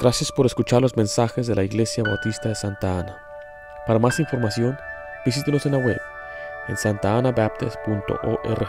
[0.00, 3.18] Gracias por escuchar los mensajes de la Iglesia Bautista de Santa Ana.
[3.86, 4.78] Para más información,
[5.26, 6.00] visítenos en la web
[6.68, 8.68] en santaanabaptist.org.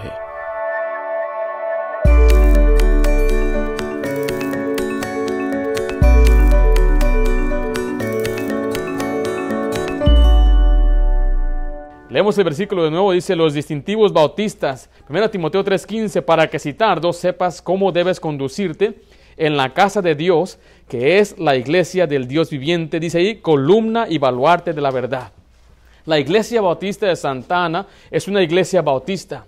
[12.09, 14.89] Leemos el versículo de nuevo, dice los distintivos bautistas.
[15.07, 18.99] 1 Timoteo 3:15, para que citar dos sepas cómo debes conducirte
[19.37, 24.07] en la casa de Dios, que es la iglesia del Dios viviente, dice ahí, columna
[24.09, 25.31] y baluarte de la verdad.
[26.05, 29.45] La iglesia bautista de Santa Ana es una iglesia bautista.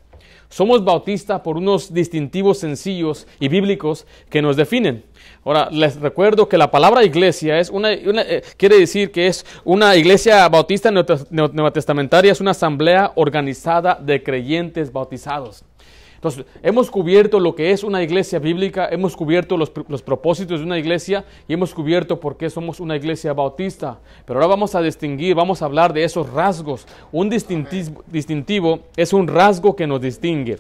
[0.50, 5.04] Somos bautistas por unos distintivos sencillos y bíblicos que nos definen.
[5.44, 9.96] Ahora, les recuerdo que la palabra iglesia es una, eh, quiere decir que es una
[9.96, 15.66] iglesia bautista neotestamentaria, es una asamblea organizada de creyentes bautizados.
[16.24, 20.80] Entonces, hemos cubierto lo que es una iglesia bíblica, hemos cubierto los, propósitos de una
[20.80, 24.00] iglesia y hemos cubierto por qué somos una iglesia bautista.
[24.26, 26.88] Pero ahora vamos a distinguir, vamos a hablar de esos rasgos.
[27.12, 30.54] Un distintivo, es un rasgo que nos distingue.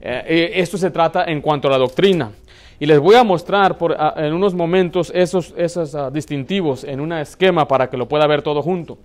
[0.00, 2.30] Eh, eh, esto se trata en cuanto a la doctrina.
[2.78, 7.12] Y les voy a mostrar por, en unos momentos esos, esos ah, distintivos en un
[7.14, 8.96] esquema para que lo pueda ver todo junto.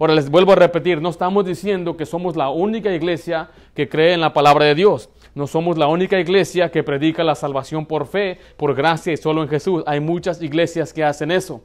[0.00, 4.14] Ahora les vuelvo a repetir, no estamos diciendo que somos la única iglesia que cree
[4.14, 5.08] en la palabra de Dios.
[5.34, 9.42] No somos la única iglesia que predica la salvación por fe, por gracia y solo
[9.42, 9.82] en Jesús.
[9.86, 11.62] Hay muchas iglesias que hacen eso.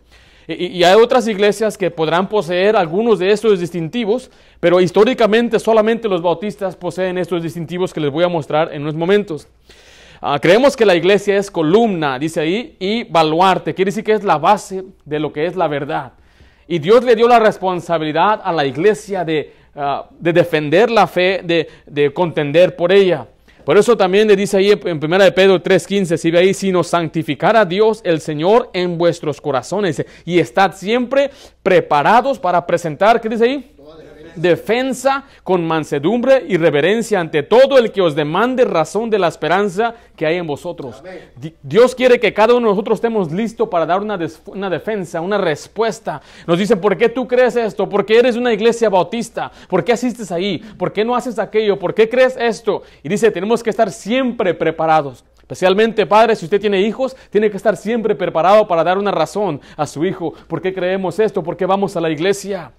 [0.47, 6.21] Y, hay otras iglesias que podrán poseer algunos de estos distintivos, pero históricamente solamente los
[6.21, 9.49] bautistas poseen estos distintivos que les voy a mostrar en unos momentos.
[10.21, 14.23] Ah, creemos que la iglesia es columna, dice ahí, y baluarte, quiere decir que es
[14.23, 16.13] la base de lo que es la verdad.
[16.65, 21.67] Y Dios le dio la responsabilidad a la iglesia de, ah, defender la fe, de,
[21.85, 23.27] de contender por ella.
[23.67, 26.85] Por eso también le dice ahí en 1 de Pedro 3:15, si ve ahí, sino
[26.85, 31.31] santificar a Dios el Señor en vuestros corazones y estad siempre
[31.63, 33.75] preparados para presentar, ¿qué dice ahí?
[34.41, 39.95] Defensa con mansedumbre y reverencia ante todo el que os demande razón de la esperanza
[40.15, 41.03] que hay en vosotros.
[41.61, 44.17] Dios quiere que cada uno de nosotros estemos listos para dar una,
[44.47, 46.21] una defensa, una respuesta.
[46.45, 47.87] Nos dice, ¿por qué tú crees esto?
[47.89, 49.51] ¿Por qué eres una iglesia bautista?
[49.67, 50.59] ¿Por qué asistes ahí?
[50.77, 51.77] ¿Por qué no haces aquello?
[51.77, 52.83] ¿Por qué crees esto?
[53.03, 55.23] Y dice, tenemos que estar siempre preparados.
[55.47, 59.61] Especialmente, padre, si usted tiene hijos, tiene que estar siempre preparado para dar una razón
[59.77, 60.33] a su hijo.
[60.49, 61.41] ¿Por qué creemos esto?
[61.41, 62.73] ¿Por qué vamos a la iglesia?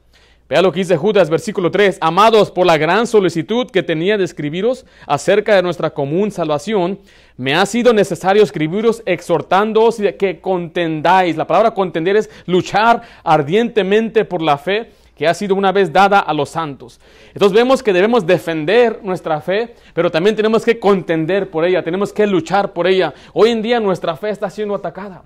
[0.49, 1.99] Vea lo que dice Judas, versículo 3.
[2.01, 7.01] Amados, por la gran solicitud que tenía de escribiros acerca de nuestra común salvación,
[7.37, 11.37] me ha sido necesario escribiros exhortándoos que contendáis.
[11.37, 16.19] La palabra contender es luchar ardientemente por la fe que ha sido una vez dada
[16.19, 16.99] a los santos.
[17.35, 22.11] Entonces vemos que debemos defender nuestra fe, pero también tenemos que contender por ella, tenemos
[22.11, 23.13] que luchar por ella.
[23.35, 25.25] Hoy en día nuestra fe está siendo atacada.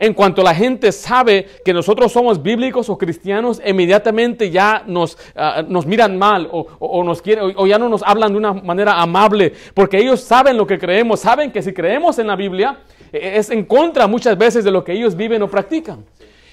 [0.00, 5.62] En cuanto la gente sabe que nosotros somos bíblicos o cristianos, inmediatamente ya nos, ah,
[5.68, 9.52] nos miran mal o, nos quieren, o ya no nos hablan de una manera amable,
[9.74, 12.78] porque ellos saben lo que creemos, saben que si creemos en la Biblia
[13.12, 16.02] e, e, es en contra muchas veces de lo que ellos viven o practican.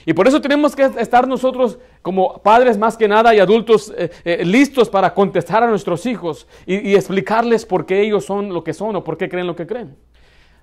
[0.05, 4.09] Y por eso tenemos que estar nosotros como padres más que nada y adultos eh,
[4.25, 8.73] eh, listos para contestar a nuestros hijos y, explicarles por qué ellos son lo que
[8.73, 9.95] son o por qué creen lo que creen.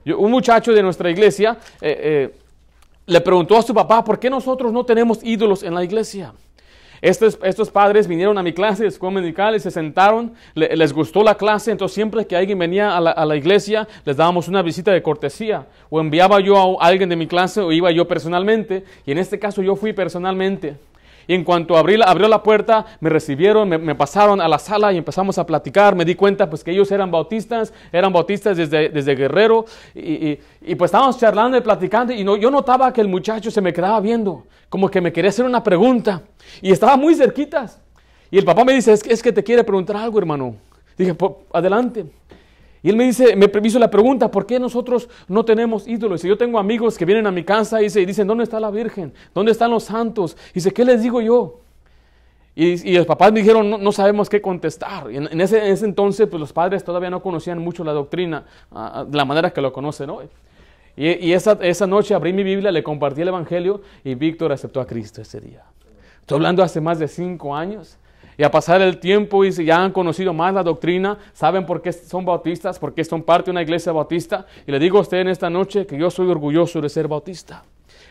[0.04, 2.30] un muchacho de nuestra iglesia eh,
[3.06, 6.32] le preguntó a su papá, ¿por qué nosotros no tenemos ídolos en la iglesia?
[7.02, 11.22] Estos, estos padres vinieron a mi clase de escuela medical y se sentaron, les gustó
[11.22, 14.62] la clase, entonces siempre que alguien venía a la, a la, iglesia les dábamos una
[14.62, 18.84] visita de cortesía o enviaba yo a alguien de mi clase o iba yo personalmente
[19.04, 20.76] y en este caso yo fui personalmente.
[21.26, 24.98] Y en cuanto abrí abrió la puerta, me recibieron, me, pasaron a la sala y
[24.98, 25.94] empezamos a platicar.
[25.94, 29.64] Me di cuenta pues que ellos eran bautistas, eran bautistas desde, desde Guerrero.
[29.94, 30.36] Y,
[30.76, 34.00] pues estábamos charlando y platicando y no, yo notaba que el muchacho se me quedaba
[34.00, 36.22] viendo, como que me quería hacer una pregunta.
[36.60, 37.80] Y estaba muy cerquitas.
[38.30, 40.56] Y el papá me dice, es que, te quiere preguntar algo, hermano.
[40.98, 41.16] Dije,
[41.52, 42.06] adelante.
[42.84, 46.22] Y él me dice, me hizo la pregunta, ¿por qué nosotros no tenemos ídolos?
[46.22, 49.14] Y yo tengo amigos que vienen a mi casa y, dicen, ¿dónde está la Virgen?
[49.34, 50.36] ¿Dónde están los santos?
[50.50, 51.60] Y dice, ¿qué les digo yo?
[52.54, 55.10] Y, los papás me dijeron, no, sabemos qué contestar.
[55.10, 59.24] Y en, ese, entonces, pues los padres todavía no conocían mucho la doctrina de la
[59.24, 60.26] manera que lo conocen hoy.
[60.94, 64.86] Y, esa, esa noche abrí mi Biblia, le compartí el Evangelio y Víctor aceptó a
[64.86, 65.64] Cristo ese día.
[66.20, 67.96] Estoy hablando hace más de cinco años.
[68.36, 71.92] Y a pasar el tiempo y ya han conocido más la doctrina, saben por qué
[71.92, 74.46] son bautistas, por qué son parte de una iglesia bautista.
[74.66, 77.62] Y le digo a usted en esta noche que yo soy orgulloso de ser bautista.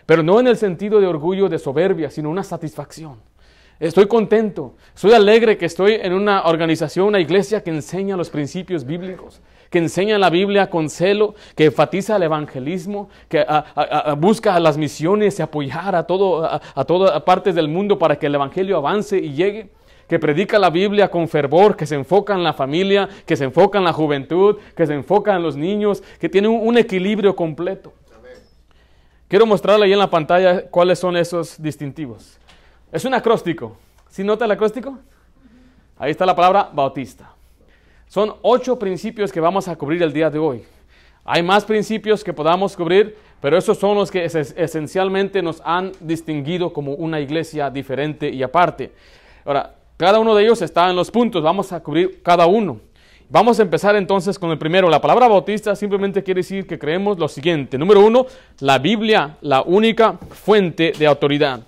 [0.05, 3.17] Pero no en el sentido de orgullo, de soberbia, sino una satisfacción.
[3.79, 8.85] Estoy contento, soy alegre que estoy en una organización, una iglesia que enseña los principios
[8.85, 14.77] bíblicos, que enseña la Biblia con celo, que enfatiza el evangelismo, que a- busca las
[14.77, 19.33] misiones y apoyar a, a todas partes del mundo para que el evangelio avance y
[19.33, 19.71] llegue,
[20.13, 23.79] que predica la Biblia con fervor, que se enfoca en la familia, que se enfoca
[23.79, 27.91] en la juventud, que se enfoca en los niños, que tiene un, equilibrio completo.
[29.27, 32.37] Quiero mostrarle ahí en la pantalla cuáles son esos distintivos.
[32.91, 33.75] Es un acróstico.
[34.07, 34.99] ¿Sí nota el acróstico?
[35.97, 37.33] Ahí está la palabra bautista.
[38.07, 40.63] Son ocho principios que vamos a cubrir el día de hoy.
[41.25, 45.91] Hay más principios que podamos cubrir, pero esos son los que es- esencialmente nos han
[45.99, 48.91] distinguido como una iglesia diferente y aparte.
[49.43, 52.79] Ahora, cada uno de ellos está en los puntos, vamos a cubrir cada uno.
[53.29, 54.89] Vamos a empezar entonces con el primero.
[54.89, 57.77] La palabra bautista simplemente quiere decir que creemos lo siguiente.
[57.77, 58.27] Número uno,
[58.59, 61.61] la Biblia, la única fuente de autoridad.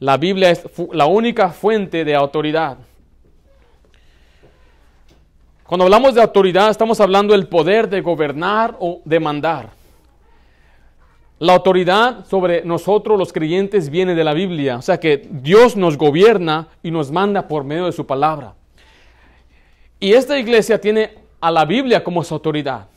[0.00, 2.78] La Biblia es la única fuente de autoridad.
[5.64, 9.77] Cuando hablamos de autoridad, estamos hablando del poder de gobernar o de mandar.
[11.38, 15.96] La autoridad sobre nosotros los creyentes viene de la Biblia, o sea que Dios nos
[15.96, 18.54] gobierna y nos manda por medio de su palabra.
[20.00, 22.88] Y esta iglesia tiene a la Biblia como su autoridad.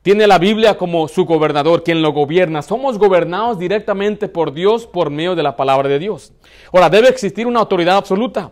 [0.00, 2.62] Tiene la Biblia como su gobernador, quien lo gobierna.
[2.62, 6.32] Somos gobernados directamente por Dios por medio de la palabra de Dios.
[6.72, 8.50] Ahora, debe existir una autoridad absoluta.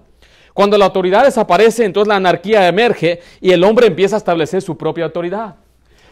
[0.54, 4.76] Cuando la autoridad desaparece, entonces la anarquía emerge y el hombre empieza a establecer su
[4.76, 5.56] propia autoridad.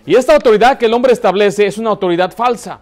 [0.07, 2.81] Y esta autoridad que el hombre establece es una autoridad falsa.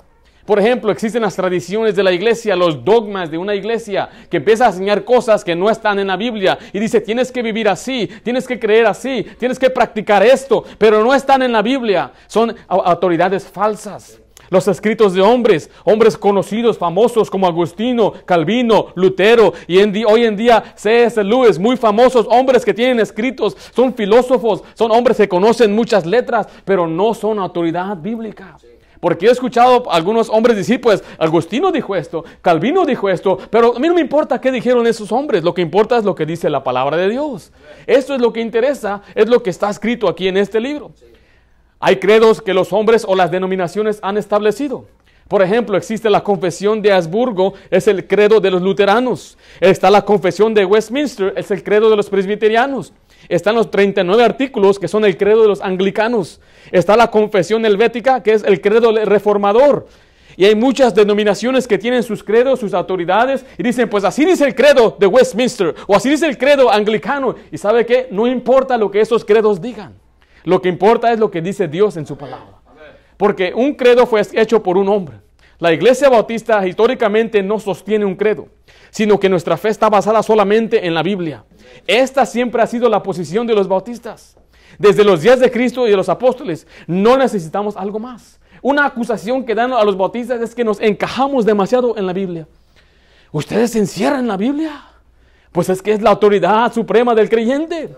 [0.49, 4.65] Por ejemplo, existen las tradiciones de la iglesia, los dogmas de una iglesia que empieza
[4.65, 8.09] a enseñar cosas que no están en la Biblia y dice, tienes que vivir así,
[8.25, 12.13] tienes que creer así, tienes que practicar esto, pero no están en la Biblia.
[12.29, 14.23] Son au- autoridades falsas.
[14.49, 20.73] Los escritos de hombres, hombres conocidos, famosos como Agustino, Calvino, Lutero y hoy en día
[20.77, 21.23] C.S.
[21.25, 26.49] Lewis, muy famosos, hombres que tienen escritos, son filósofos, son hombres que conocen muchas letras,
[26.65, 28.57] pero no son autoridad bíblica.
[29.01, 33.77] Porque he escuchado a algunos hombres decir, pues Agustino dijo esto, Calvino dijo esto, pero
[33.77, 36.27] a mí no me importa qué dijeron esos hombres, lo que importa es lo que
[36.27, 37.53] dice la palabra de Dios.
[37.87, 40.93] Esto es lo que interesa, es lo que está escrito aquí en este libro.
[41.81, 44.87] Hay credos que los hombres o las denominaciones han establecido.
[45.29, 49.37] Por ejemplo, existe la confesión de Habsburgo, es el credo de los luteranos.
[49.61, 52.95] Está la confesión de Westminster, es el credo de los presbiterianos.
[53.29, 56.41] Están los 39 artículos que son el credo de los anglicanos.
[56.71, 59.87] Está la confesión helvética, que es el credo reformador.
[60.37, 64.45] Y hay muchas denominaciones que tienen sus credos, sus autoridades, y dicen, pues así dice
[64.45, 67.35] el credo de Westminster, o así dice el credo anglicano.
[67.51, 69.95] Y sabe qué, no importa lo que esos credos digan.
[70.45, 72.59] Lo que importa es lo que dice Dios en su palabra.
[73.17, 75.17] Porque un credo fue hecho por un hombre.
[75.59, 78.47] La iglesia bautista históricamente no sostiene un credo,
[78.91, 81.45] sino que nuestra fe está basada solamente en la Biblia.
[81.87, 84.37] Esta siempre ha sido la posición de los bautistas.
[84.79, 88.39] Desde los días de Cristo y de los apóstoles, no necesitamos algo más.
[88.63, 92.47] Una acusación que dan a los bautistas es que nos encajamos demasiado en la Biblia.
[93.31, 94.85] ¿Ustedes se encierran en la Biblia?
[95.53, 97.91] Pues es que es la autoridad suprema del creyente.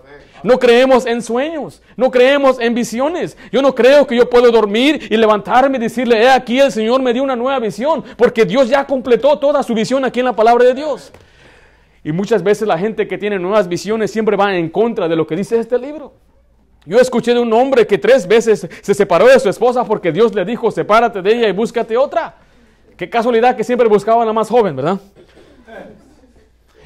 [0.43, 3.37] No creemos en sueños, no creemos en visiones.
[3.51, 7.01] Yo no creo que yo puedo dormir y levantarme y decirle, he aquí el Señor
[7.01, 10.35] me dio una nueva visión, porque Dios ya completó toda su visión aquí en la
[10.35, 11.11] palabra de Dios.
[12.03, 15.27] Y muchas veces la gente que tiene nuevas visiones siempre va en contra de lo
[15.27, 16.13] que dice este libro.
[16.85, 20.33] Yo escuché de un hombre que tres veces se separó de su esposa porque Dios
[20.33, 22.33] le dijo, sepárate de ella y búscate otra.
[22.97, 24.99] Qué casualidad que siempre buscaba a la más joven, ¿verdad?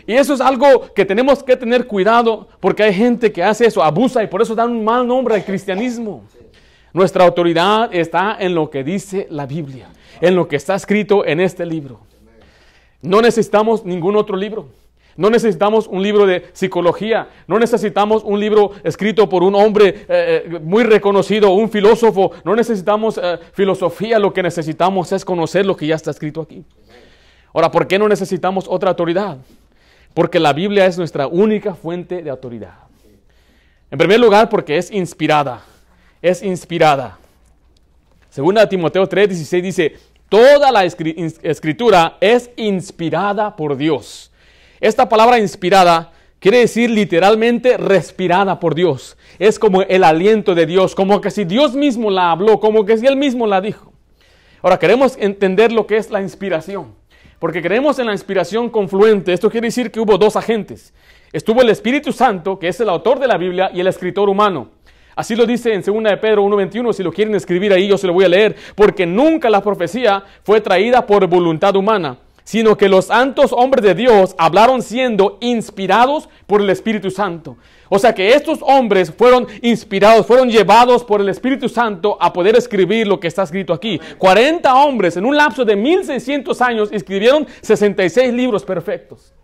[0.08, 3.84] Y eso es algo que tenemos que tener cuidado porque hay gente que hace eso,
[3.84, 6.24] abusa y por eso dan un mal nombre al cristianismo.
[6.94, 9.90] Nuestra autoridad está en lo que dice la Biblia,
[10.22, 12.00] en lo que está escrito en este libro.
[13.02, 14.70] No necesitamos ningún otro libro.
[15.18, 20.60] No necesitamos un libro de psicología, no necesitamos un libro escrito por un hombre eh,
[20.62, 25.88] muy reconocido, un filósofo, no necesitamos eh, filosofía, lo que necesitamos es conocer lo que
[25.88, 26.66] ya está escrito aquí.
[27.54, 29.38] Ahora, ¿por qué no necesitamos otra autoridad?
[30.16, 32.74] Porque la Biblia es nuestra única fuente de autoridad.
[33.92, 35.64] En primer lugar, porque es inspirada,
[36.22, 37.20] es inspirada.
[38.30, 39.96] Segunda Timoteo 3:16 dice,
[40.28, 44.32] toda la escritura es inspirada por Dios.
[44.82, 49.18] Esta palabra inspirada quiere decir literalmente respirada por Dios.
[49.38, 52.98] Es como el aliento de Dios, como que si Dios mismo la habló, como que
[52.98, 53.92] si Él mismo la dijo.
[54.62, 56.96] Ahora queremos entender lo que es la inspiración,
[57.40, 59.34] porque creemos en la inspiración confluente.
[59.34, 60.94] Esto quiere decir que hubo dos agentes.
[61.32, 64.70] Estuvo el Espíritu Santo, que es el autor de la Biblia, y el escritor humano.
[65.16, 68.08] Así lo dice en 2 de Pedro 1.21, si lo quieren escribir ahí yo se
[68.08, 72.88] lo voy a leer, porque nunca la profecía fue traída por voluntad humana, sino que
[72.88, 77.58] los santos hombres de Dios hablaron siendo inspirados por el Espíritu Santo.
[77.90, 82.56] O sea que estos hombres fueron inspirados, fueron llevados por el Espíritu Santo a poder
[82.56, 84.00] escribir lo que está escrito aquí.
[84.18, 89.35] 40 hombres en un lapso de 1600 años escribieron 66 libros perfectos.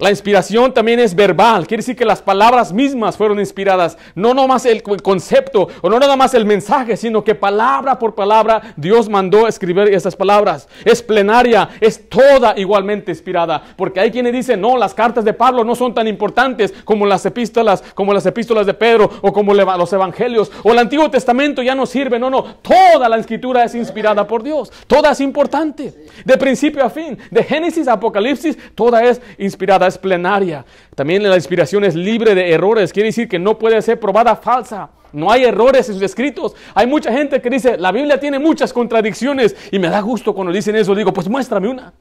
[0.00, 4.64] La inspiración también es verbal, quiere decir que las palabras mismas fueron inspiradas, no nomás
[4.64, 9.48] el concepto o no nada más el mensaje, sino que palabra por palabra Dios mandó
[9.48, 10.68] escribir esas palabras.
[10.84, 15.64] Es plenaria, es toda igualmente inspirada, porque hay quienes dicen, no, las cartas de Pablo
[15.64, 19.92] no son tan importantes como las epístolas, como las epístolas de Pedro o como los
[19.92, 24.28] evangelios o el Antiguo Testamento ya no sirve, no, no, toda la escritura es inspirada
[24.28, 25.92] por Dios, toda es importante,
[26.24, 30.64] de principio a fin, de Génesis a Apocalipsis, toda es inspirada es plenaria.
[30.94, 32.92] También la inspiración es libre de errores.
[32.92, 34.90] Quiere decir que no puede ser probada falsa.
[35.12, 36.54] No hay errores en sus escritos.
[36.74, 39.56] Hay mucha gente que dice, la Biblia tiene muchas contradicciones.
[39.72, 40.94] Y me da gusto cuando dicen eso.
[40.94, 41.92] Digo, pues muéstrame una.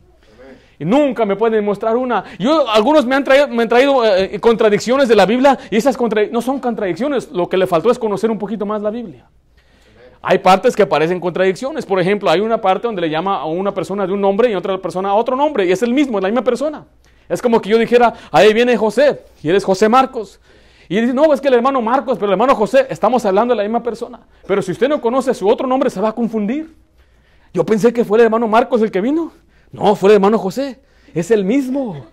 [0.79, 2.23] Y nunca me pueden mostrar una.
[2.37, 5.77] Yo, algunos me han traído, me han traído eh, eh, contradicciones de la Biblia y
[5.77, 5.97] esas
[6.31, 7.31] no son contradicciones.
[7.31, 9.25] Lo que le faltó es conocer un poquito más la Biblia.
[10.21, 11.85] Hay partes que parecen contradicciones.
[11.85, 14.55] Por ejemplo, hay una parte donde le llama a una persona de un nombre y
[14.55, 15.65] otra persona a otro nombre.
[15.65, 16.85] Y es el mismo, es la misma persona.
[17.29, 20.39] Es como que yo dijera, ahí viene José, y eres José Marcos.
[20.89, 23.57] Y dice, no, es que el hermano Marcos, pero el hermano José, estamos hablando de
[23.57, 24.21] la misma persona.
[24.45, 26.73] Pero si usted no conoce su otro nombre, se va a confundir.
[27.53, 29.33] Yo pensé que fue el hermano Marcos el que vino.
[29.71, 30.79] No, fue el hermano José.
[31.13, 32.05] Es el mismo.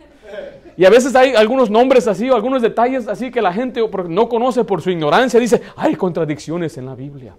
[0.77, 4.29] Y a veces hay algunos nombres así o algunos detalles así que la gente no
[4.29, 5.39] conoce por su ignorancia.
[5.39, 7.37] Dice, hay contradicciones en la Biblia.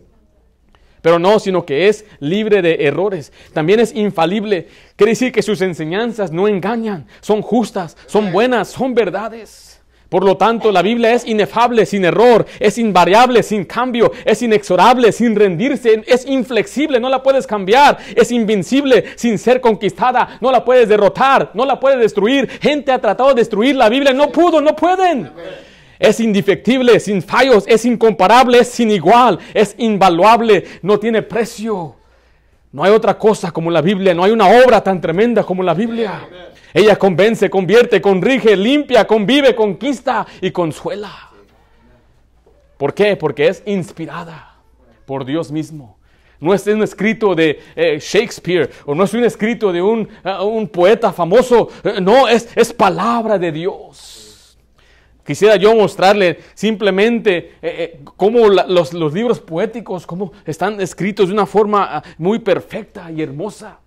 [1.06, 3.32] Pero no, sino que es libre de errores.
[3.54, 4.70] También es infalible.
[4.96, 9.84] Quiere decir que sus enseñanzas no engañan, son justas, son buenas, son verdades.
[10.10, 15.12] Por lo tanto, la Biblia es inefable, sin error, es invariable, sin cambio, es inexorable,
[15.12, 20.66] sin rendirse, es inflexible, no la puedes cambiar, es invencible, sin ser conquistada, no la
[20.66, 22.50] puedes derrotar, no la puedes destruir.
[22.60, 25.30] Gente ha tratado de destruir la Biblia, no pudo, no pueden.
[26.00, 31.96] Es indefectible, sin fallos, es incomparable, es sin igual, es invaluable, no tiene precio.
[32.72, 35.74] No hay otra cosa como la Biblia, no hay una obra tan tremenda como la
[35.74, 36.28] Biblia.
[36.74, 41.30] Ella convence, convierte, corrige, limpia, convive, conquista y consuela.
[42.78, 43.16] ¿Por qué?
[43.16, 44.56] Porque es inspirada
[45.06, 45.98] por Dios mismo.
[46.40, 50.68] No es un escrito de eh, Shakespeare o no es un escrito de un, uh,
[50.68, 51.70] poeta famoso.
[51.82, 54.25] Eh, no, es, es palabra de Dios.
[55.26, 61.48] Quisiera yo mostrarle simplemente eh, eh, cómo los, libros poéticos, cómo están escritos de una
[61.48, 63.80] forma ah, muy perfecta y hermosa.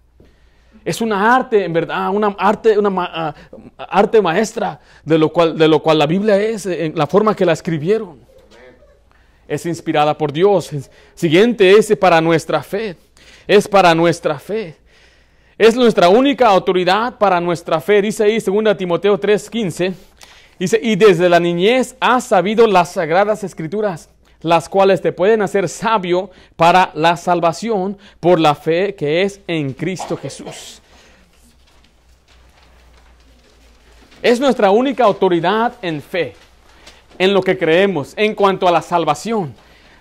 [0.84, 3.34] Es una arte, en verdad, una arte, una ah,
[3.76, 7.46] arte maestra de lo, cual, de lo cual la Biblia es, en la forma que
[7.46, 8.18] la escribieron.
[9.46, 10.70] Es inspirada por Dios.
[11.14, 12.96] Siguiente es para nuestra fe.
[13.46, 14.74] Es para nuestra fe.
[15.56, 18.02] Es nuestra única autoridad para nuestra fe.
[18.02, 20.07] Dice ahí 2 Timoteo 3:15.
[20.58, 24.10] Dice, y desde la niñez has sabido las sagradas escrituras,
[24.40, 29.72] las cuales te pueden hacer sabio para la salvación por la fe que es en
[29.72, 30.82] Cristo Jesús.
[34.20, 36.34] Es nuestra única autoridad en fe,
[37.18, 39.54] en lo que creemos, en cuanto a la salvación.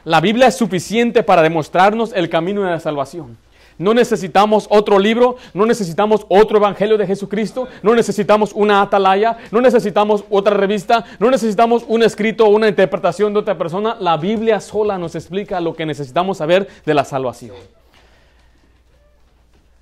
[0.04, 3.38] La Biblia es suficiente para demostrarnos el camino de la salvación.
[3.78, 9.62] No necesitamos otro libro, no necesitamos otro evangelio de Jesucristo, no necesitamos una atalaya, no
[9.62, 13.96] necesitamos otra revista, no necesitamos un escrito o una interpretación de otra persona.
[14.00, 17.56] La Biblia sola nos explica lo que necesitamos saber de la salvación.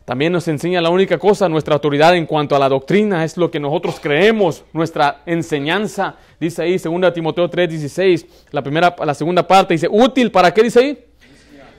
[0.06, 3.50] También nos enseña la única cosa, nuestra autoridad en cuanto a la doctrina, es lo
[3.50, 6.16] que nosotros creemos, nuestra enseñanza.
[6.40, 10.80] Dice ahí, 2 Timoteo 3:16, la primera, la segunda parte dice, útil, ¿para qué dice
[10.80, 11.06] ahí?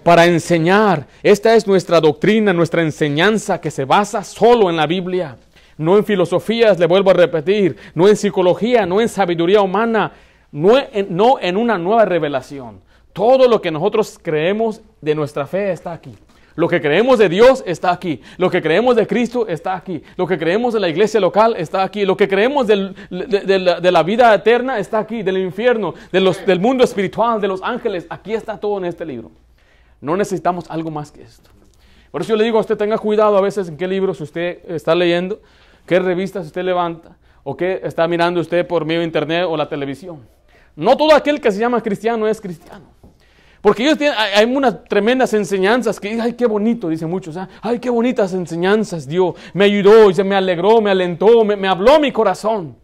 [0.06, 1.08] Para enseñar.
[1.20, 5.36] Esta es nuestra doctrina, nuestra enseñanza que se basa solo en la Biblia.
[5.76, 10.12] No en filosofías, le vuelvo a repetir, no en psicología, no en sabiduría humana,
[10.52, 12.82] no en, una nueva revelación.
[13.12, 16.14] Todo lo que nosotros creemos de nuestra fe está aquí.
[16.54, 18.22] Lo que creemos de Dios está aquí.
[18.36, 20.04] Lo que creemos de Cristo está aquí.
[20.16, 22.04] Lo que creemos de la iglesia local está aquí.
[22.04, 25.24] Lo que creemos de, la, vida eterna está aquí.
[25.24, 28.06] Del infierno, del mundo espiritual, de los ángeles.
[28.08, 29.32] Aquí está todo en este libro.
[30.00, 31.50] No necesitamos algo más que esto.
[32.10, 34.60] Por eso yo le digo a usted, tenga cuidado a veces en qué libros usted
[34.68, 35.40] está leyendo,
[35.86, 39.68] qué revistas usted levanta o qué está mirando usted por medio de internet o la
[39.68, 40.26] televisión.
[40.74, 42.86] No todo aquel que se llama cristiano es cristiano.
[43.60, 47.48] Porque ellos tienen, hay unas tremendas enseñanzas que, ay, qué bonito, dicen muchos, ¿ah?
[47.62, 51.66] ay, qué bonitas enseñanzas Dios, me ayudó, y se me alegró, me alentó, me, me
[51.66, 52.76] habló mi corazón.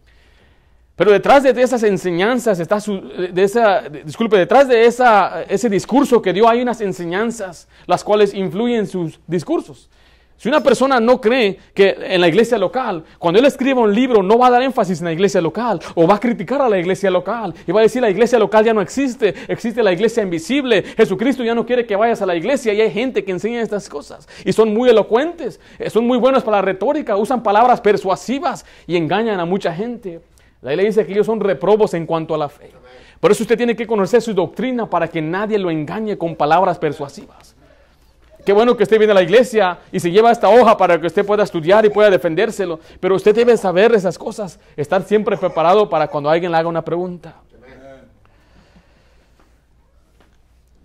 [0.95, 6.33] Pero detrás de esas enseñanzas está su, de esa, disculpe, detrás de ese discurso que
[6.33, 9.89] dio hay unas enseñanzas, las cuales influyen sus discursos.
[10.37, 14.21] Si una persona no cree que en la iglesia local, cuando él escriba un libro,
[14.21, 16.77] no va a dar énfasis en la iglesia local o va a criticar a la
[16.77, 20.21] iglesia local y va a decir la iglesia local ya no existe, existe la iglesia
[20.21, 23.61] invisible, Jesucristo ya no quiere que vayas a la iglesia y hay gente que enseña
[23.61, 27.79] estas cosas y son muy elocuentes, eh, son muy buenos para la retórica, usan palabras
[27.79, 30.19] persuasivas y engañan a mucha gente.
[30.63, 32.71] La ley dice que ellos son reprobos en cuanto a la fe.
[33.19, 36.79] Por eso usted tiene que conocer su doctrina para que nadie lo engañe con palabras
[36.79, 37.55] persuasivas.
[38.45, 41.07] Qué bueno que usted viene a la iglesia y se lleva esta hoja para que
[41.07, 42.79] usted pueda estudiar y pueda defendérselo.
[42.99, 46.83] Pero usted debe saber esas cosas, estar siempre preparado para cuando alguien le haga una
[46.83, 47.35] pregunta.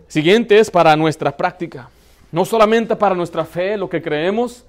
[0.08, 1.88] Siguiente es para nuestra práctica.
[2.30, 4.64] No solamente para nuestra fe, lo que creemos,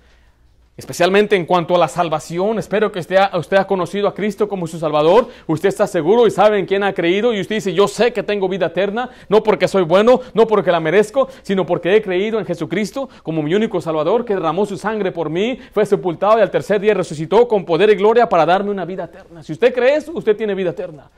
[0.79, 2.57] especialmente en cuanto a la salvación.
[2.57, 5.27] Espero que usted, usted ha conocido a Cristo como su Salvador.
[5.45, 7.33] Usted está seguro y sabe en quién ha creído.
[7.33, 10.71] Y usted dice, yo sé que tengo vida eterna, no porque soy bueno, no porque
[10.71, 14.77] la merezco, sino porque he creído en Jesucristo como mi único Salvador, que derramó su
[14.77, 18.45] sangre por mí, fue sepultado y al tercer día resucitó con poder y gloria para
[18.45, 19.43] darme una vida eterna.
[19.43, 21.09] Si usted cree eso, usted tiene vida eterna.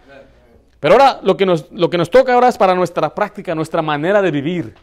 [0.79, 3.83] Pero ahora lo que nos, lo que nos toca ahora es para nuestra práctica, nuestra
[3.83, 4.73] manera de vivir.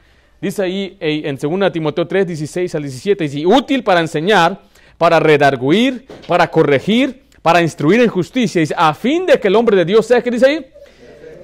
[0.40, 4.61] Dice ahí en 2 Timoteo 3, 16 al 17, dice, útil para enseñar,
[4.99, 9.85] para redarguir, para corregir, para instruir en justicia, a fin de que el hombre de
[9.85, 10.67] Dios sea, ¿qué dice ahí?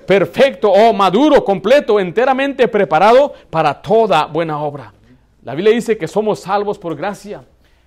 [0.07, 4.93] Perfecto o maduro, completo, enteramente preparado para toda buena obra.
[5.43, 7.43] La Biblia dice que somos salvos por gracia,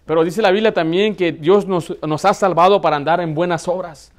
[0.06, 4.12] pero dice la Biblia también que Dios nos ha salvado para andar en buenas obras.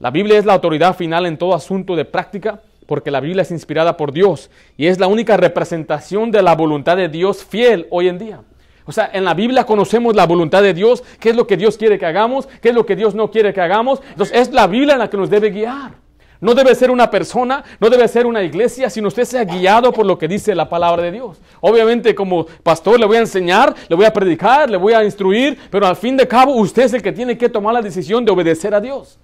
[0.00, 3.50] La Biblia es la autoridad final en todo asunto de práctica porque la Biblia es
[3.50, 8.08] inspirada por Dios y es la única representación de la voluntad de Dios fiel hoy
[8.08, 8.40] en día.
[8.88, 11.76] O sea, en la Biblia conocemos la voluntad de Dios, qué es lo que Dios
[11.76, 14.00] quiere que hagamos, qué es lo que Dios no quiere que hagamos.
[14.12, 15.92] Entonces, es la Biblia en la que nos debe guiar.
[16.40, 20.06] No debe ser una persona, no debe ser una iglesia, sino usted sea guiado por
[20.06, 21.38] lo que dice la palabra de Dios.
[21.60, 25.58] Obviamente como pastor le voy a enseñar, le voy a predicar, le voy a instruir,
[25.70, 28.32] pero al fin de cabo usted es el que tiene que tomar la decisión de
[28.32, 29.18] obedecer a Dios.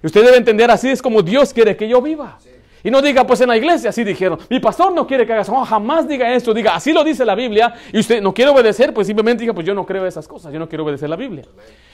[0.00, 2.38] Y usted debe entender así es como Dios quiere que yo viva.
[2.82, 5.48] Y no diga, pues en la iglesia así dijeron, mi pastor no quiere que hagas,
[5.48, 8.94] no, jamás diga esto, diga, así lo dice la Biblia, y usted no quiere obedecer,
[8.94, 11.44] pues simplemente diga, pues yo no creo esas cosas, yo no quiero obedecer la Biblia.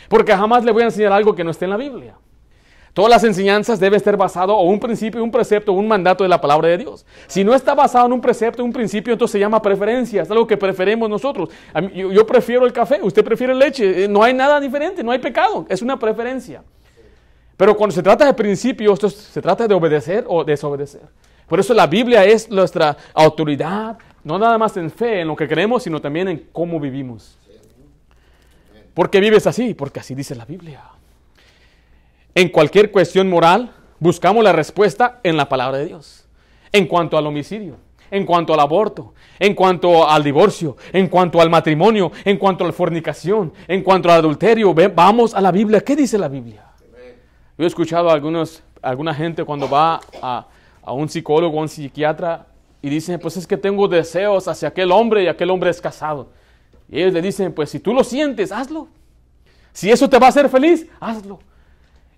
[0.09, 2.15] Porque jamás le voy a enseñar algo que no esté en la Biblia.
[2.95, 6.41] Todas las enseñanzas deben estar basado o un principio, un precepto, un mandato de la
[6.41, 7.05] palabra de Dios.
[7.27, 10.47] Si no está basado en un precepto, un principio, entonces se llama preferencia, es algo
[10.47, 11.49] que preferimos nosotros.
[11.93, 15.19] Yo, yo prefiero el café, usted prefiere leche, eh, no hay nada diferente, no hay
[15.19, 16.63] pecado, es una preferencia.
[17.57, 21.03] Pero cuando se trata de principios, se trata de obedecer o desobedecer.
[21.47, 25.47] Por eso la Biblia es nuestra autoridad, no nada más en fe, en lo que
[25.47, 27.39] creemos, sino también en cómo vivimos.
[28.95, 29.75] ¿Por qué vives así?
[29.75, 30.83] Porque así dice la Biblia.
[32.35, 36.27] En cualquier cuestión moral, buscamos la respuesta en la palabra de Dios.
[36.73, 37.77] En cuanto al homicidio,
[38.11, 42.69] en cuanto al aborto, en cuanto al divorcio, en cuanto al matrimonio, en cuanto a
[42.69, 45.81] la fornicación, en cuanto al adulterio, vamos a la Biblia.
[45.83, 46.74] ¿Qué dice la Biblia?
[47.57, 50.47] Yo he escuchado a algunos, alguna gente cuando va a,
[50.83, 52.47] a un psicólogo o un psiquiatra
[52.83, 56.29] y dicen, pues es que tengo deseos hacia aquel hombre y aquel hombre es casado.
[56.91, 58.89] Y ellos le dicen, pues si tú lo sientes, hazlo.
[59.73, 61.39] Si eso te va a hacer feliz, hazlo.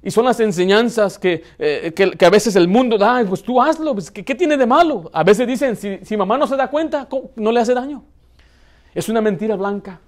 [0.02, 3.92] Y son las enseñanzas que, eh, que, a veces el mundo da, pues tú hazlo,
[3.94, 5.10] pues, ¿qué, ¿qué, tiene de malo?
[5.12, 8.04] A veces dicen, si, si mamá no se da cuenta, no le hace daño.
[8.94, 10.00] Es una mentira blanca.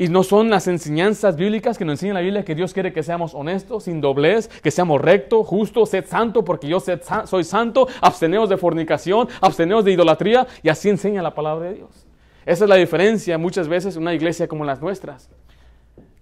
[0.00, 3.02] Y no son las enseñanzas bíblicas que nos enseña la Biblia que Dios quiere que
[3.02, 8.48] seamos honestos, sin doblez, que seamos rectos, justos, sed santo porque yo soy santo, absteneos
[8.48, 12.06] de fornicación, absteneos de idolatría y así enseña la palabra de Dios.
[12.46, 15.28] Esa es la diferencia muchas veces en una iglesia como las nuestras,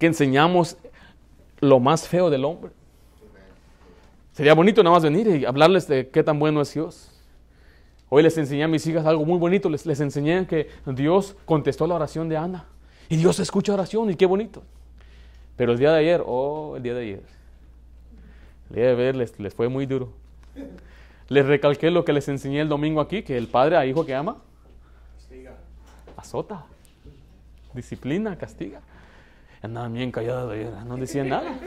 [0.00, 0.76] que enseñamos
[1.60, 2.72] lo más feo del hombre.
[4.32, 7.12] Sería bonito nada más venir y hablarles de qué tan bueno es Dios.
[8.08, 11.86] Hoy les enseñé a mis hijas algo muy bonito, les, les enseñé que Dios contestó
[11.86, 12.66] la oración de Ana.
[13.08, 14.62] Y Dios escucha oración y qué bonito.
[15.56, 17.22] Pero el día de ayer, oh, el día de ayer,
[18.70, 20.12] el día de ayer les, les fue muy duro.
[21.28, 24.14] Les recalqué lo que les enseñé el domingo aquí, que el padre a hijo que
[24.14, 24.38] ama,
[25.16, 25.56] castiga.
[26.16, 26.64] azota,
[27.74, 28.80] disciplina, castiga.
[29.60, 30.54] Andaban bien callados,
[30.86, 31.58] no decían nada.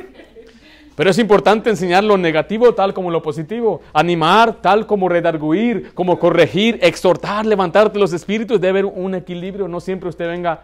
[0.95, 6.17] Pero es importante enseñar lo negativo tal como lo positivo, animar tal como redarguir, como
[6.19, 10.61] corregir, exhortar, levantarte los espíritus, debe haber un equilibrio, no siempre usted venga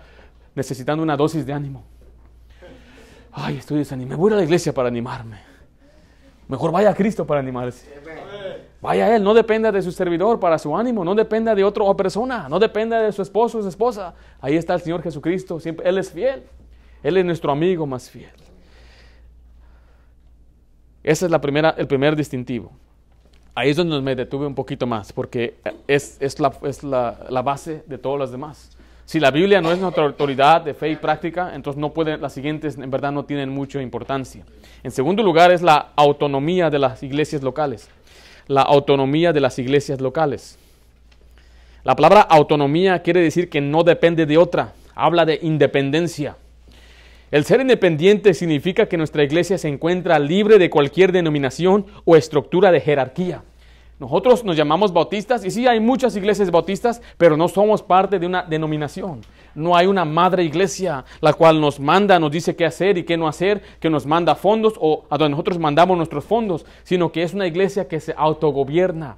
[0.58, 1.84] necesitando una dosis de ánimo.
[3.32, 4.18] Ay, estoy desanimado.
[4.18, 5.40] Voy a la iglesia para animarme.
[6.48, 7.88] Mejor vaya a Cristo para animarse.
[8.82, 11.84] Vaya a Él, no dependa de su servidor para su ánimo, no dependa de otra
[11.96, 14.16] persona, no dependa de su esposo o su esposa.
[14.42, 16.44] Ahí está el Señor Jesucristo, siempre Él es fiel.
[17.04, 18.32] Él es nuestro amigo más fiel.
[21.04, 22.72] Ese es la primera, el primer distintivo.
[23.54, 28.18] Ahí es donde me detuve un poquito más, porque es, la, la base de todos
[28.18, 28.77] los demás.
[29.08, 32.34] Si la Biblia no es nuestra autoridad de fe y práctica, entonces no pueden, las
[32.34, 34.44] siguientes en verdad no tienen mucha importancia.
[34.84, 37.90] En segundo lugar es la autonomía de las iglesias locales.
[38.48, 40.60] La autonomía de las iglesias locales.
[41.86, 44.74] La palabra autonomía quiere decir que no depende de otra.
[44.94, 46.36] Habla de independencia.
[47.32, 52.74] El ser independiente significa que nuestra iglesia se encuentra libre de cualquier denominación o estructura
[52.74, 53.42] de jerarquía.
[54.00, 58.28] Nosotros nos llamamos bautistas y sí hay muchas iglesias bautistas, pero no somos parte de
[58.28, 59.22] una denominación.
[59.56, 63.18] No hay una madre iglesia la cual nos manda, nos dice qué hacer y qué
[63.18, 67.24] no hacer, que nos manda fondos o a donde nosotros mandamos nuestros fondos, sino que
[67.24, 69.18] es una iglesia que se autogobierna.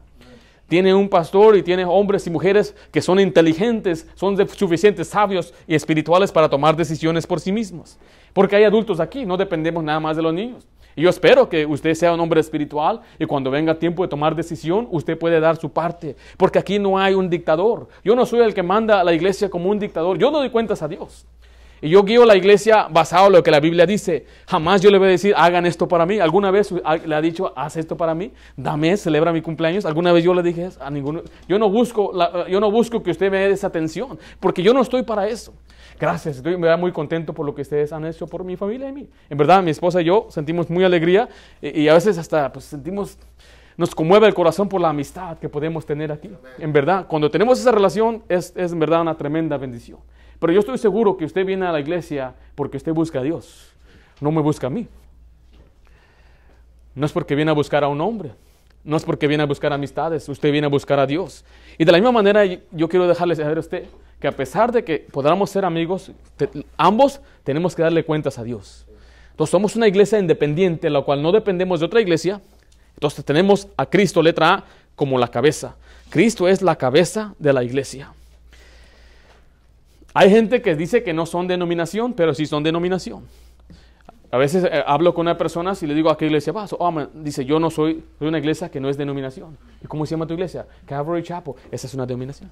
[0.70, 5.76] Tiene un pastor y tiene hombres y mujeres que son inteligentes, son suficientes sabios y
[5.76, 7.98] espirituales para tomar decisiones por sí mismos.
[8.32, 10.66] Porque hay adultos aquí, no dependemos nada más de los niños.
[11.00, 14.36] Y yo espero que usted sea un hombre espiritual y cuando venga tiempo de tomar
[14.36, 16.18] decisión, usted puede dar su parte.
[16.36, 17.88] Porque aquí no hay un dictador.
[18.04, 20.18] Yo no soy el que manda a la iglesia como un dictador.
[20.18, 21.26] Yo no doy cuentas a Dios.
[21.82, 24.26] Y yo guío la iglesia basado en lo que la Biblia dice.
[24.46, 26.20] Jamás yo le voy a decir, hagan esto para mí.
[26.20, 26.70] ¿Alguna vez
[27.06, 28.34] le ha dicho, haz esto para mí?
[28.58, 29.86] Dame, celebra mi cumpleaños.
[29.86, 31.22] ¿Alguna vez yo le dije a ninguno?
[31.48, 32.12] Yo no busco,
[32.50, 35.54] yo no busco que usted me dé esa atención, porque yo no estoy para eso.
[36.00, 39.10] Gracias, estoy muy contento por lo que ustedes han hecho por mi familia y mí.
[39.30, 41.28] En verdad, mi esposa y yo sentimos muy alegría
[41.62, 43.18] y, a veces hasta pues, sentimos,
[43.76, 46.32] nos conmueve el corazón por la amistad que podemos tener aquí.
[46.58, 50.00] En verdad, cuando tenemos esa relación es, es en verdad una tremenda bendición.
[50.40, 53.74] Pero yo estoy seguro que usted viene a la iglesia porque usted busca a Dios,
[54.22, 54.88] no me busca a mí.
[56.96, 58.32] No es porque viene a buscar a un hombre,
[58.84, 61.44] no es porque viene a buscar amistades, usted viene a buscar a Dios.
[61.78, 63.86] Y de la misma manera yo quiero dejarles saber a usted
[64.20, 66.12] que a pesar de que podamos ser amigos,
[66.78, 68.86] ambos tenemos que darle cuentas a Dios.
[69.32, 72.42] Entonces somos una iglesia independiente, la cual no dependemos de otra iglesia.
[72.96, 74.64] Entonces tenemos a Cristo, letra A,
[74.96, 75.76] como la cabeza.
[76.10, 78.12] Cristo es la cabeza de la iglesia.
[80.14, 83.24] Hay gente que dice que no son denominación, pero sí son denominación.
[84.32, 86.76] A veces eh, hablo con una persona y le digo a qué iglesia vas.
[86.78, 89.58] Oh, dice, yo no soy, soy una iglesia que no es denominación.
[89.84, 90.68] ¿Y cómo se llama tu iglesia?
[90.86, 91.56] Calvary Chapel.
[91.72, 92.52] Esa es una denominación.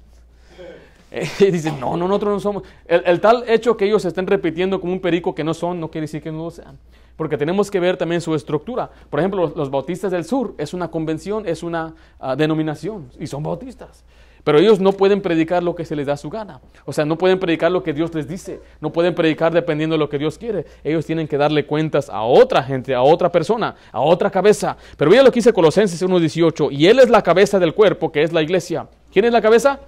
[1.40, 2.62] Y dicen, no, no, nosotros no somos.
[2.86, 6.02] El, tal hecho que ellos estén repitiendo como un perico que no son, no quiere
[6.02, 6.78] decir que no lo sean.
[7.16, 8.90] Porque tenemos que ver también su estructura.
[9.08, 13.42] Por ejemplo, los, bautistas del sur es una convención, es una ah, denominación y son
[13.42, 14.04] bautistas.
[14.48, 16.58] Pero ellos no pueden predicar lo que se les da su gana.
[16.86, 18.62] O sea, no pueden predicar lo que Dios les dice.
[18.80, 20.64] No pueden predicar dependiendo de lo que Dios quiere.
[20.82, 24.78] Ellos tienen que darle cuentas a otra gente, a otra persona, a otra cabeza.
[24.96, 26.68] Pero mira lo que dice Colosenses 1.18.
[26.72, 28.88] Y Él es la cabeza del cuerpo, que es la iglesia.
[29.12, 29.80] ¿Quién es la cabeza?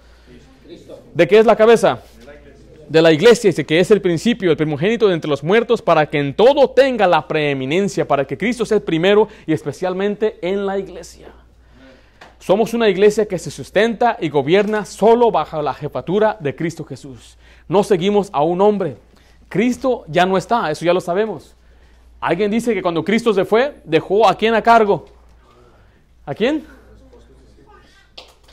[1.15, 2.01] ¿De qué es la cabeza?
[2.87, 6.05] De la iglesia, dice que es el principio, el primogénito de entre los muertos, para
[6.05, 10.67] que en todo tenga la preeminencia, para que Cristo sea el primero y especialmente en
[10.67, 11.33] la iglesia.
[12.41, 17.37] Somos una iglesia que se sustenta y gobierna solo bajo la jefatura de Cristo Jesús.
[17.69, 18.97] No seguimos a un hombre.
[19.51, 21.55] Cristo ya no está, eso ya lo sabemos.
[22.19, 25.05] Alguien dice que cuando Cristo se fue, dejó a quién a cargo.
[26.25, 26.65] ¿A quién?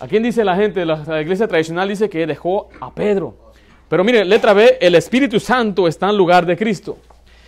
[0.02, 0.86] ¿A quién dice la gente?
[0.86, 3.36] La, iglesia tradicional dice que dejó a Pedro.
[3.88, 6.98] Pero mire, letra B, el Espíritu Santo está en lugar de Cristo.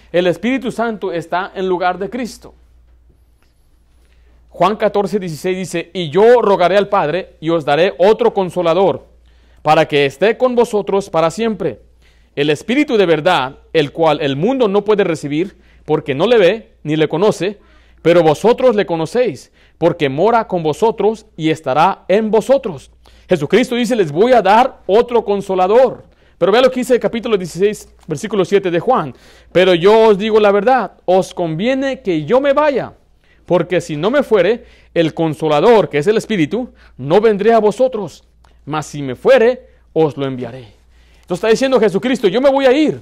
[0.09, 2.53] El Espíritu Santo está en lugar de Cristo.
[4.49, 9.05] Juan 14, 16 dice, y yo rogaré al Padre y os daré otro consolador,
[9.61, 11.81] para que esté con vosotros para siempre.
[12.35, 16.73] El Espíritu de verdad, el cual el mundo no puede recibir, porque no le ve
[16.83, 17.59] ni le conoce,
[18.01, 22.91] pero vosotros le conocéis, porque mora con vosotros y estará en vosotros.
[23.27, 26.03] Jesucristo dice, les voy a dar otro consolador.
[26.37, 29.13] Pero vea lo que dice el capítulo 16, versículo 7 de Juan.
[29.51, 32.93] Pero yo os digo la verdad, os conviene que yo me vaya,
[33.49, 38.23] porque si no me fuere, el consolador, que es el Espíritu, no vendré a vosotros,
[38.63, 40.67] mas si me fuere, os lo enviaré.
[41.21, 43.01] Entonces está diciendo Jesucristo, yo me voy a ir,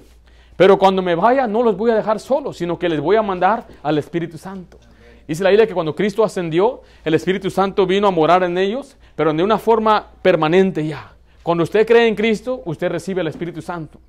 [0.56, 3.22] pero cuando me vaya no los voy a dejar solos, sino que les voy a
[3.22, 4.80] mandar al Espíritu Santo.
[5.28, 8.96] Dice la Biblia que cuando Cristo ascendió, el Espíritu Santo vino a morar en ellos,
[9.18, 11.12] pero de una forma permanente ya.
[11.44, 14.00] Cuando usted cree en Cristo, usted recibe el Espíritu Santo.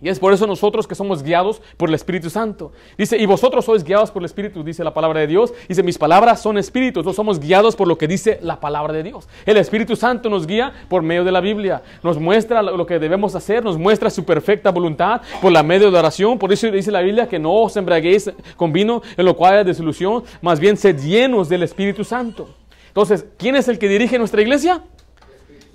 [0.00, 2.72] Y es por eso nosotros que somos guiados por el Espíritu Santo.
[2.98, 5.54] Dice, y vosotros sois guiados por el Espíritu, dice la palabra de Dios.
[5.66, 9.02] Dice, mis palabras son espíritus, nosotros somos guiados por lo que dice la palabra de
[9.02, 9.28] Dios.
[9.46, 11.82] El Espíritu Santo nos guía por medio de la Biblia.
[12.02, 15.98] Nos muestra lo que debemos hacer, nos muestra su perfecta voluntad por la medio de
[15.98, 16.38] oración.
[16.38, 19.64] Por eso dice la Biblia que no os embraguéis con vino en lo cual hay
[19.64, 22.48] desilusión, más bien sed llenos del Espíritu Santo.
[22.88, 24.82] Entonces, ¿quién es el que dirige nuestra iglesia?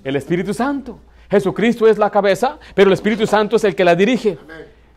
[0.04, 0.98] El Espíritu Santo.
[1.30, 4.36] Jesucristo es la cabeza, pero el Espíritu Santo es el que la dirige.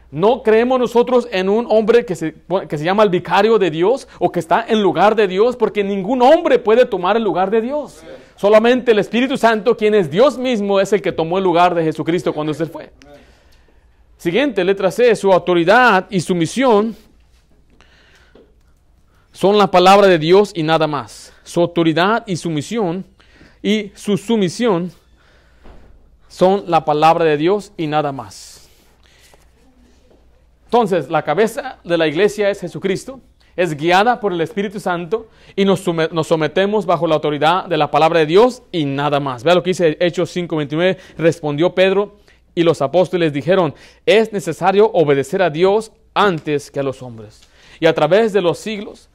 [0.10, 2.36] No creemos nosotros en un hombre que se,
[2.70, 5.84] que se, llama el vicario de Dios o que está en lugar de Dios, porque
[5.84, 8.04] ningún hombre puede tomar el lugar de Dios.
[8.36, 11.84] Solamente el Espíritu Santo, quien es Dios mismo, es el que tomó el lugar de
[11.84, 12.92] Jesucristo cuando se fue.
[14.18, 16.96] Siguiente, letra C, su autoridad y su misión
[19.32, 21.34] son la palabra de Dios y nada más.
[21.44, 23.04] Su autoridad y su misión
[23.62, 24.92] y su sumisión
[26.34, 28.68] son la palabra de Dios y nada más.
[30.66, 33.20] Entonces, la cabeza de la iglesia es Jesucristo,
[33.56, 38.22] es guiada por el Espíritu Santo y nos, sometemos bajo la autoridad de la palabra
[38.22, 39.44] de Dios y nada más.
[39.44, 42.16] Vea lo que dice Hechos 5:29, respondió Pedro
[42.56, 43.76] y los apóstoles dijeron,
[44.08, 47.48] es necesario obedecer a Dios antes que a los hombres.
[47.80, 49.08] Y a través de los siglos,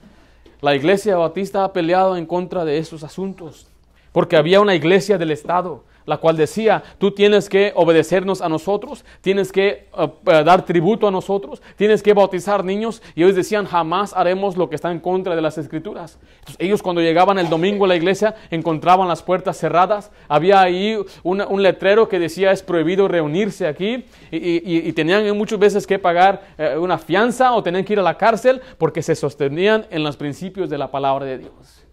[0.60, 3.66] la iglesia bautista ha peleado en contra de esos asuntos,
[4.12, 9.04] porque había una iglesia del Estado, la cual decía, tú tienes que obedecernos a nosotros,
[9.20, 13.02] tienes que uh, uh, dar tributo a nosotros, tienes que bautizar niños.
[13.14, 16.18] Y ellos decían, jamás haremos lo que está en contra de las escrituras.
[16.58, 21.62] Ellos cuando llegaban el domingo a la iglesia encontraban las puertas cerradas, había ahí un
[21.62, 26.96] letrero que decía, es prohibido reunirse aquí, y, tenían muchas veces que pagar eh, una
[26.96, 30.78] fianza o tenían que ir a la cárcel porque se sostenían en los principios de
[30.78, 31.84] la palabra de Dios.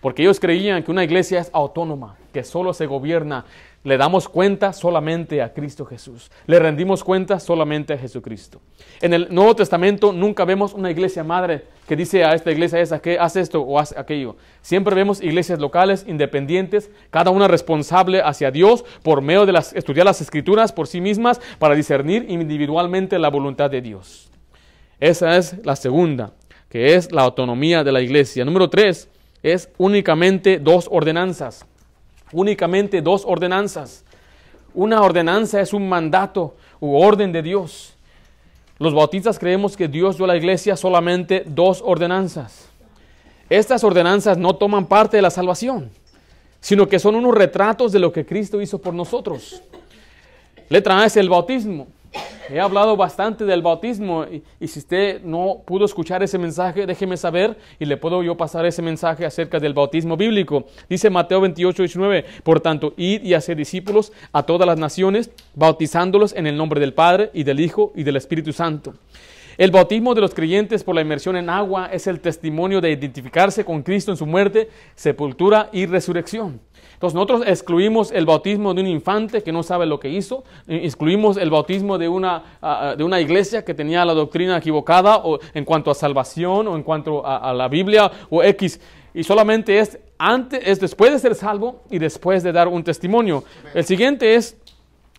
[0.00, 3.46] Porque ellos creían que una iglesia es autónoma, que solo se gobierna.
[3.84, 6.30] Le damos cuenta solamente a Cristo Jesús.
[6.46, 8.60] Le rendimos cuenta solamente a Jesucristo.
[9.00, 13.00] En el Nuevo Testamento nunca vemos una iglesia madre que dice a esta iglesia esa
[13.00, 14.36] que haz esto o haz aquello.
[14.62, 20.06] Siempre vemos iglesias locales, independientes, cada una responsable hacia Dios por medio de las, estudiar
[20.06, 24.30] las escrituras por sí mismas para discernir individualmente la voluntad de Dios.
[24.98, 26.32] Esa es la segunda,
[26.68, 28.44] que es la autonomía de la iglesia.
[28.44, 29.08] Número tres,
[29.44, 31.66] es únicamente dos ordenanzas.
[32.32, 34.04] Únicamente dos ordenanzas.
[34.74, 37.94] Una ordenanza es un mandato u orden de Dios.
[38.78, 42.68] Los bautistas creemos que Dios dio a la iglesia solamente dos ordenanzas.
[43.48, 45.90] Estas ordenanzas no toman parte de la salvación,
[46.60, 49.62] sino que son unos retratos de lo que Cristo hizo por nosotros.
[50.68, 51.86] Letra A es el bautismo.
[52.50, 54.26] He hablado bastante del bautismo
[54.60, 58.66] y, si usted no pudo escuchar ese mensaje, déjeme saber y le puedo yo pasar
[58.66, 60.64] ese mensaje acerca del bautismo bíblico.
[60.88, 66.34] Dice Mateo 28, 19, por tanto, id y hacer discípulos a todas las naciones, bautizándolos
[66.34, 68.94] en el nombre del Padre y del Hijo y del Espíritu Santo.
[69.56, 73.64] El bautismo de los creyentes por la inmersión en agua es el testimonio de identificarse
[73.64, 76.60] con Cristo en su muerte, sepultura y resurrección.
[76.94, 80.80] Entonces nosotros excluimos el bautismo de un infante que no sabe lo que hizo, eh,
[80.84, 85.18] excluimos el bautismo de una, ah, ah, de una iglesia que tenía la doctrina equivocada
[85.18, 88.80] o en cuanto a salvación o en cuanto a, la Biblia o X.
[89.12, 93.44] Y solamente es, antes, es después de ser salvo y después de dar un testimonio.
[93.74, 94.56] El siguiente es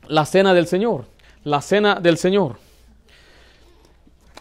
[0.07, 1.05] la cena del Señor.
[1.43, 2.64] La cena del Señor.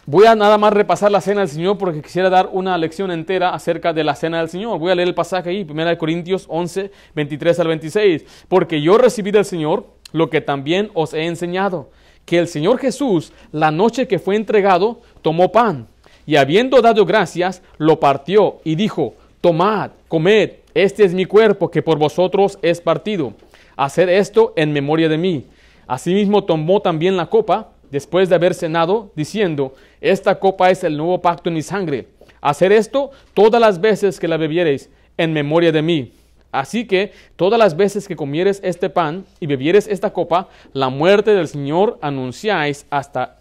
[0.07, 3.55] Voy a nada más repasar la cena del Señor porque quisiera dar una lección entera
[3.55, 4.79] acerca de la cena del Señor.
[4.79, 8.25] Voy a leer el pasaje ahí, 1 Corintios 11, 23 al 26.
[8.47, 11.89] Porque yo recibí del Señor lo que también os he enseñado,
[12.27, 15.87] que el Señor Jesús, la noche que fue entregado, tomó pan
[16.27, 21.81] y habiendo dado gracias, lo partió y dijo, tomad, comed, este es mi cuerpo que
[21.81, 23.33] por vosotros es partido.
[23.75, 25.47] Haced esto en memoria de mí.
[25.87, 31.23] Asimismo tomó también la copa después de haber cenado, diciendo, esta copa es el nuevo
[31.23, 32.09] pacto en mi sangre.
[32.41, 36.13] Hacer esto todas las veces que la bebiereis en memoria de mí.
[36.51, 41.35] Así que todas las veces que comieres este pan y bebieres esta copa, la muerte
[41.35, 43.37] del Señor anunciáis hasta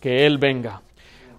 [0.00, 0.80] que Él venga.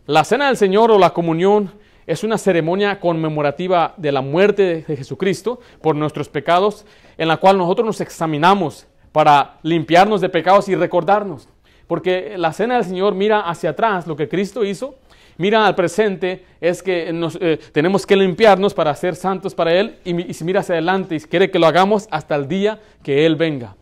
[0.05, 1.71] La cena del Señor o la comunión
[2.07, 6.85] es una ceremonia conmemorativa de la muerte de Jesucristo por nuestros pecados,
[7.17, 11.47] en la cual nosotros nos examinamos para limpiarnos de pecados y recordarnos.
[11.89, 14.93] Porque la cena del Señor mira hacia atrás lo que Cristo hizo,
[15.37, 19.97] mira al presente, es que nos, eh, tenemos que limpiarnos para ser santos para Él,
[20.05, 23.35] y, y mira hacia adelante y quiere que lo hagamos hasta el día que Él
[23.35, 23.75] venga.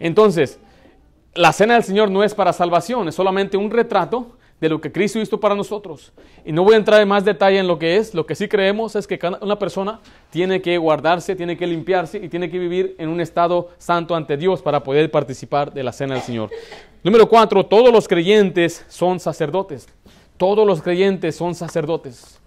[0.00, 0.58] Entonces,
[1.34, 4.92] la cena del Señor no es para salvación, es solamente un retrato de lo que
[4.92, 6.12] Cristo hizo para nosotros.
[6.44, 8.46] Y no voy a entrar en más detalle en lo que es, lo que sí
[8.46, 9.98] creemos es que una persona
[10.30, 14.36] tiene que guardarse, tiene que limpiarse y tiene que vivir en un estado santo ante
[14.36, 16.50] Dios para poder participar de la cena del Señor.
[17.02, 19.88] Número cuatro, todos los creyentes son sacerdotes.
[20.36, 22.38] Todos los creyentes son sacerdotes.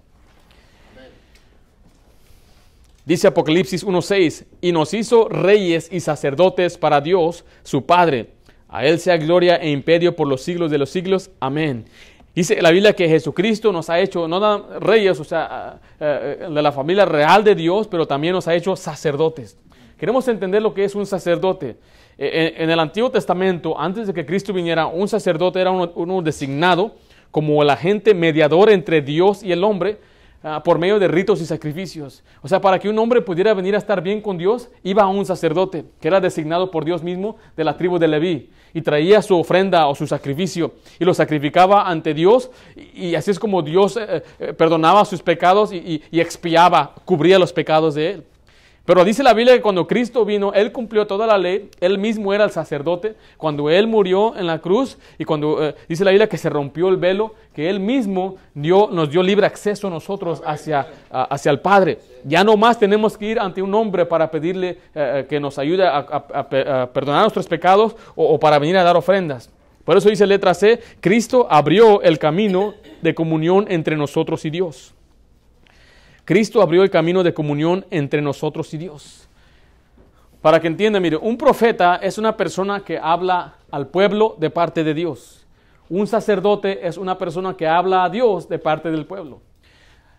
[3.03, 8.34] Dice Apocalipsis 1.6, y nos hizo reyes y sacerdotes para Dios, su Padre.
[8.69, 11.31] A Él sea gloria e imperio por los siglos de los siglos.
[11.39, 11.85] Amén.
[12.35, 17.05] Dice la Biblia que Jesucristo nos ha hecho, no reyes, o sea, de la familia
[17.05, 19.57] real de Dios, pero también nos ha hecho sacerdotes.
[19.97, 21.77] Queremos entender lo que es un sacerdote.
[22.17, 26.95] Eh, en, el Antiguo Testamento, antes de que Cristo viniera, un sacerdote era uno, designado
[27.31, 29.99] como el agente mediador entre Dios y el hombre
[30.45, 32.23] ah, por medio de ritos y sacrificios.
[32.41, 35.07] O sea, para que un hombre pudiera venir a estar bien con Dios, iba a
[35.07, 39.21] un sacerdote que era designado por Dios mismo de la tribu de Leví y traía
[39.21, 43.97] su ofrenda o su sacrificio y lo sacrificaba ante Dios y, así es como Dios
[43.97, 48.23] eh, eh, perdonaba sus pecados y expiaba, cubría los pecados de él.
[48.85, 52.33] Pero dice la Biblia que cuando Cristo vino, Él cumplió toda la ley, Él mismo
[52.35, 56.29] era el sacerdote, cuando Él murió en la cruz y cuando eh, dice la Biblia
[56.29, 60.43] que se rompió el velo, que Él mismo dio, nos dio libre acceso a nosotros
[60.45, 61.97] hacia, hacia el Padre.
[62.23, 65.57] Ya no más tenemos que ir ante un hombre para pedirle eh, eh, que nos
[65.57, 66.47] ayude a,
[66.93, 69.49] perdonar nuestros pecados o, o para venir a dar ofrendas.
[69.83, 74.94] Por eso dice letra C, Cristo abrió el camino de comunión entre nosotros y Dios.
[76.25, 79.29] Cristo abrió el camino de comunión entre nosotros y Dios.
[80.41, 84.83] Para que entiendan, mire, un profeta es una persona que habla al pueblo de parte
[84.83, 85.45] de Dios.
[85.87, 89.41] Un sacerdote es una persona que habla a Dios de parte del pueblo.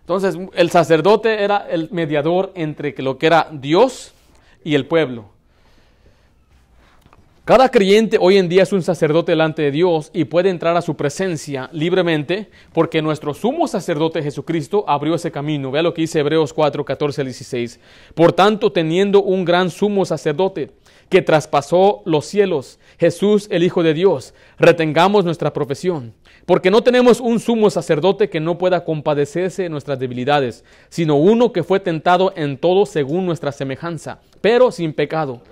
[0.01, 4.14] Entonces, el sacerdote era el mediador entre lo que era Dios
[4.62, 5.36] y el pueblo.
[7.47, 10.83] Cada creyente hoy en día es un sacerdote delante de Dios y puede entrar a
[10.83, 15.71] su presencia libremente porque nuestro sumo sacerdote Jesucristo abrió ese camino.
[15.71, 17.79] Vea lo que dice Hebreos 4, 14 al 16.
[18.17, 20.73] Por tanto, teniendo un gran sumo sacerdote
[21.09, 26.15] que traspasó los cielos, Jesús el Hijo de Dios, retengamos nuestra profesión.
[26.47, 31.53] Porque no tenemos un sumo sacerdote que no pueda compadecerse de nuestras debilidades, sino uno
[31.53, 35.43] que fue tentado en todo según nuestra semejanza, pero sin pecado.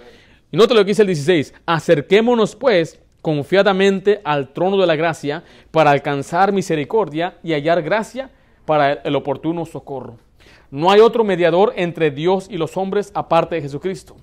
[0.55, 5.43] Y note lo que dice el 16, acerquémonos pues confiadamente al trono de la gracia
[5.73, 8.31] para alcanzar misericordia y hallar gracia
[8.65, 10.17] para el oportuno socorro.
[10.71, 14.15] No hay otro mediador entre Dios y los hombres aparte de Jesucristo.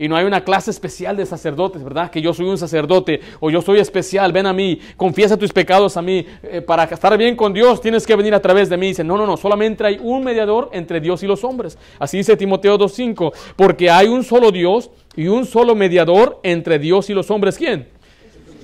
[0.00, 2.08] Y no hay una clase especial de sacerdotes, ¿verdad?
[2.08, 5.96] Que yo soy un sacerdote o yo soy especial, ven a mí, confiesa tus pecados
[5.96, 6.24] a mí.
[6.44, 8.88] Eh, para estar bien con Dios tienes que venir a través de mí.
[8.88, 11.76] Dice, no, no, no, solamente hay un mediador entre Dios y los hombres.
[11.98, 17.10] Así dice Timoteo 2.5, porque hay un solo Dios y un solo mediador entre Dios
[17.10, 17.58] y los hombres.
[17.58, 17.88] ¿Quién?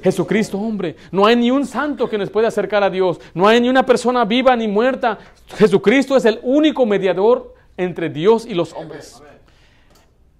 [0.04, 0.94] Jesucristo, hombre.
[1.10, 3.18] No hay ni un santo que nos pueda acercar a Dios.
[3.32, 5.18] No hay ni una persona viva ni muerta.
[5.56, 9.23] Jesucristo es el único mediador entre Dios y los hombres.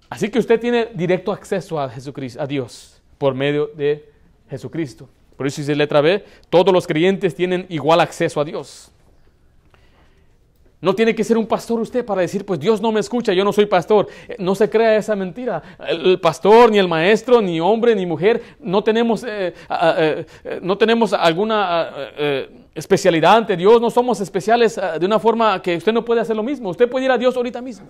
[0.09, 4.09] Así que usted tiene directo acceso a Jesucristo, a Dios, por medio de
[4.49, 5.09] Jesucristo.
[5.35, 8.91] Por eso dice letra B, todos los creyentes tienen igual acceso a Dios.
[10.85, 13.43] No tiene que ser un pastor usted para decir, pues Dios no me escucha, yo
[13.43, 14.07] no soy pastor.
[14.37, 15.63] No se crea esa mentira.
[15.87, 20.77] El pastor, ni el maestro, ni hombre, ni mujer, no tenemos, eh, eh, eh, no
[20.77, 21.89] tenemos alguna
[22.75, 26.43] especialidad ante Dios, no somos especiales de una forma que usted no puede hacer lo
[26.43, 26.69] mismo.
[26.69, 27.87] Usted puede ir a Dios ahorita mismo.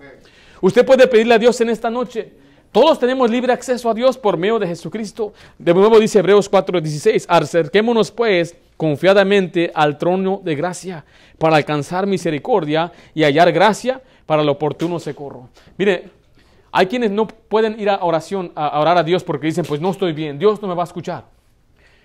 [0.66, 2.32] Usted puede pedirle a Dios en esta noche.
[2.72, 5.32] Todos tenemos libre acceso a Dios por medio de Jesucristo.
[5.56, 11.04] De nuevo dice Hebreos 4:16, acerquémonos pues confiadamente al trono de gracia
[11.38, 15.50] para alcanzar misericordia y hallar gracia para el oportuno socorro.
[15.78, 16.10] Mire,
[16.72, 19.92] hay quienes no pueden ir a oración, a orar a Dios porque dicen, pues no
[19.92, 21.26] estoy bien, Dios no me va a escuchar.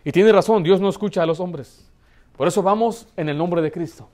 [0.05, 1.83] Y tiene razón, Dios no escucha a los hombres.
[2.37, 4.07] Por eso vamos en el nombre de Cristo.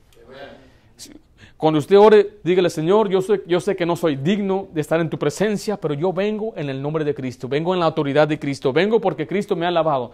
[1.58, 5.00] Cuando usted ore, dígale, Señor, yo, sé, yo sé que no soy digno de estar
[5.00, 8.28] en tu presencia, pero yo vengo en el nombre de Cristo, vengo en la autoridad
[8.28, 10.12] de Cristo, vengo porque Cristo me ha lavado,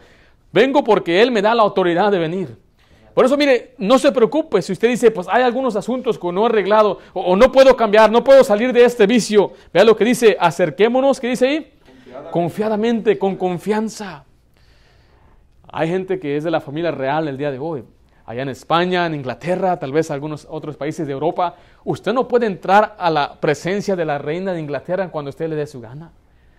[0.54, 2.58] vengo porque Él me da la autoridad de venir.
[3.14, 6.44] Por eso, mire, no se preocupe si usted dice, pues hay algunos asuntos que no
[6.44, 9.52] he arreglado o, no puedo cambiar, no puedo salir de este vicio.
[9.74, 11.60] Vea lo que dice, acerquémonos, ¿qué dice ahí?
[11.60, 14.24] Confiadamente, Confiadamente con confianza.
[15.72, 17.84] Hay gente que es de la familia real el día de hoy.
[18.26, 22.46] Allá en España, en Inglaterra, tal vez algunos otros países de Europa, usted no puede
[22.46, 26.12] entrar a la presencia de la reina de Inglaterra cuando usted le dé su gana.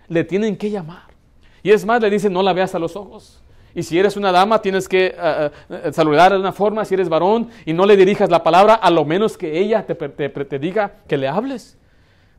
[0.07, 1.15] Le tienen que llamar.
[1.63, 3.41] Y es más, le dicen, no la veas a los ojos.
[3.73, 7.09] Y si eres una dama, tienes que uh, uh, saludar de una forma, si eres
[7.09, 10.59] varón, y no le dirijas la palabra, a lo menos que ella te, te, te
[10.59, 11.77] diga que le hables.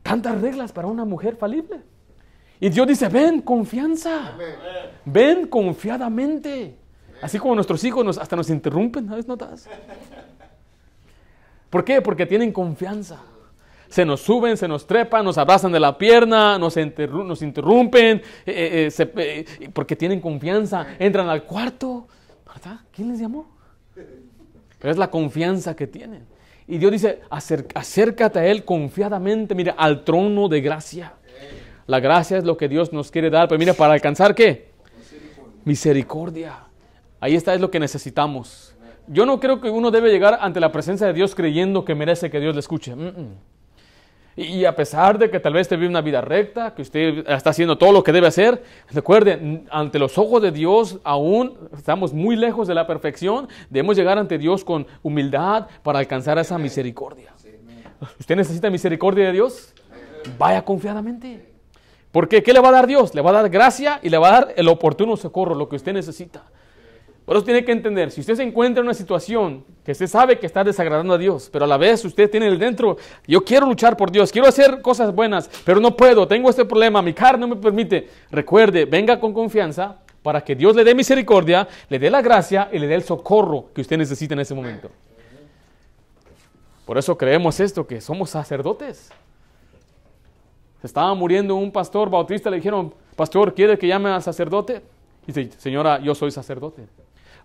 [0.02, 1.80] Tantas reglas para una mujer falible.
[2.60, 4.34] Y Dios dice, ven confianza,
[5.04, 6.86] ven confiadamente.
[7.22, 9.26] Así como nuestros hijos nos, hasta nos interrumpen, ¿sabes?
[9.26, 9.68] ¿Notas?
[11.70, 12.00] ¿Por qué?
[12.00, 13.20] Porque tienen confianza
[13.88, 18.90] se nos suben, se nos trepan, nos abrazan de la pierna, nos, nos interrumpen, eh,
[18.98, 22.09] eh, eh, porque tienen confianza, entran al cuarto.
[22.46, 22.81] ¿Verdad?
[22.90, 23.48] ¿Quién les llamó?
[23.94, 26.26] Pero es la confianza que tienen.
[26.66, 31.14] Y Dios dice, acércate a Él confiadamente, mira, al trono de gracia.
[31.87, 34.71] La gracia es lo que Dios nos quiere dar, pero mira, para alcanzar qué?
[35.64, 36.65] Misericordia.
[37.27, 38.72] Ahí está, es lo que necesitamos.
[39.08, 42.31] Yo no creo que uno debe llegar ante la presencia de Dios creyendo que merece
[42.31, 42.94] que Dios le escuche.
[44.37, 47.50] Y a pesar de que tal vez usted vive una vida recta, que usted está
[47.50, 48.62] haciendo todo lo que debe hacer,
[48.92, 54.18] recuerde, ante los ojos de Dios aún estamos muy lejos de la perfección, debemos llegar
[54.18, 57.33] ante Dios con humildad para alcanzar esa misericordia.
[58.20, 59.74] ¿Usted necesita misericordia de Dios?
[60.38, 61.44] Vaya confiadamente.
[62.12, 63.16] Porque ¿qué le va a dar Dios?
[63.16, 65.74] Le va a dar gracia y le va a dar el oportuno socorro, lo que
[65.74, 66.44] usted necesita.
[67.27, 70.38] Por eso tiene que entender, si usted se encuentra en una situación que usted sabe
[70.38, 73.66] que está desagradando a Dios, pero a la vez usted tiene el dentro, yo quiero
[73.66, 77.40] luchar por Dios, quiero hacer cosas buenas, pero no puedo, tengo este problema, mi carne
[77.40, 78.08] no me permite.
[78.31, 82.79] Recuerde, venga con confianza para que Dios le dé misericordia, le dé la gracia y
[82.79, 84.88] le dé el socorro que usted necesita en ese momento.
[86.85, 89.10] Por eso creemos esto, que somos sacerdotes.
[90.81, 94.81] Se estaba muriendo un pastor bautista, le dijeron, pastor, ¿quiere que llame al sacerdote?
[95.27, 96.87] Y dice, señora, yo soy sacerdote.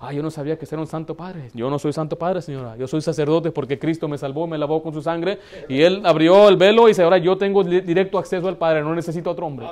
[0.03, 1.51] Ah, yo no sabía que era un santo padre.
[1.53, 2.75] Yo no soy santo padre, señora.
[2.75, 5.37] Yo soy sacerdote porque Cristo me salvó, me lavó con su sangre.
[5.69, 8.95] Y Él abrió el velo y dice, ahora yo tengo directo acceso al Padre, no
[8.95, 9.67] necesito a otro hombre.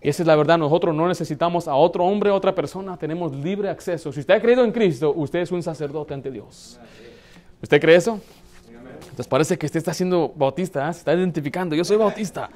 [0.00, 3.34] Y esa es la verdad, nosotros no necesitamos a otro hombre, a otra persona, tenemos
[3.34, 4.12] libre acceso.
[4.12, 6.78] Si usted ha creído en Cristo, usted es un sacerdote ante Dios.
[7.60, 8.20] ¿Usted cree eso?
[9.02, 10.92] Entonces parece que usted está siendo bautista, ¿eh?
[10.92, 12.48] se está identificando, yo soy bautista.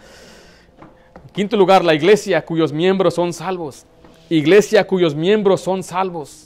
[1.26, 3.86] En quinto lugar, la iglesia cuyos miembros son salvos.
[4.30, 6.45] Iglesia cuyos miembros son salvos.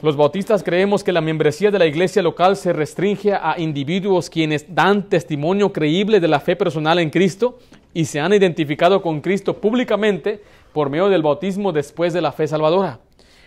[0.00, 4.72] Los bautistas creemos que la membresía de la iglesia local se restringe a individuos quienes
[4.72, 7.58] dan testimonio creíble de la fe personal en Cristo
[7.92, 10.40] y se han identificado con Cristo públicamente
[10.72, 13.00] por medio del bautismo después de la fe salvadora.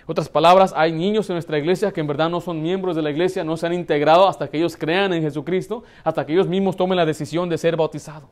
[0.05, 3.11] Otras palabras, hay niños en nuestra iglesia que en verdad no son miembros de la
[3.11, 6.75] iglesia, no se han integrado hasta que ellos crean en Jesucristo, hasta que ellos mismos
[6.75, 8.29] tomen la decisión de ser bautizados.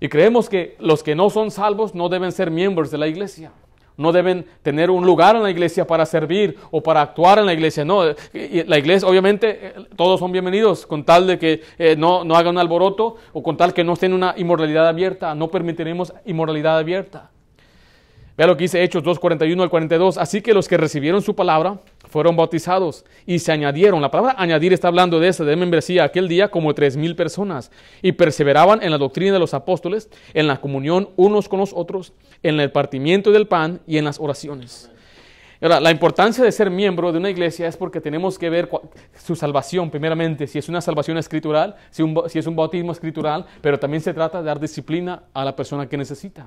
[0.00, 3.52] Y creemos que los que no son salvos no deben ser miembros de la iglesia
[3.96, 7.52] no deben tener un lugar en la iglesia para servir o para actuar en la
[7.52, 7.84] iglesia.
[7.84, 12.36] No, la iglesia, obviamente, eh, todos son bienvenidos, con tal de que eh, no, no
[12.36, 15.34] hagan un alboroto o con tal que no estén una inmoralidad abierta.
[15.34, 17.30] No permitiremos inmoralidad abierta.
[18.36, 20.18] Vea lo que dice Hechos 2.41 al 42.
[20.18, 24.02] Así que los que recibieron su palabra fueron bautizados y se añadieron.
[24.02, 26.04] La palabra añadir está hablando de esa, de membresía.
[26.04, 27.70] Aquel día como tres mil personas.
[28.02, 32.12] Y perseveraban en la doctrina de los apóstoles, en la comunión unos con los otros,
[32.42, 34.90] en el partimiento del pan y en las oraciones.
[35.62, 38.68] Ahora, la importancia de ser miembro de una iglesia es porque tenemos que ver
[39.18, 43.78] su salvación, primeramente, si es una salvación escritural, si, si es un bautismo escritural, pero
[43.78, 46.46] también se trata de dar disciplina a la persona que necesita.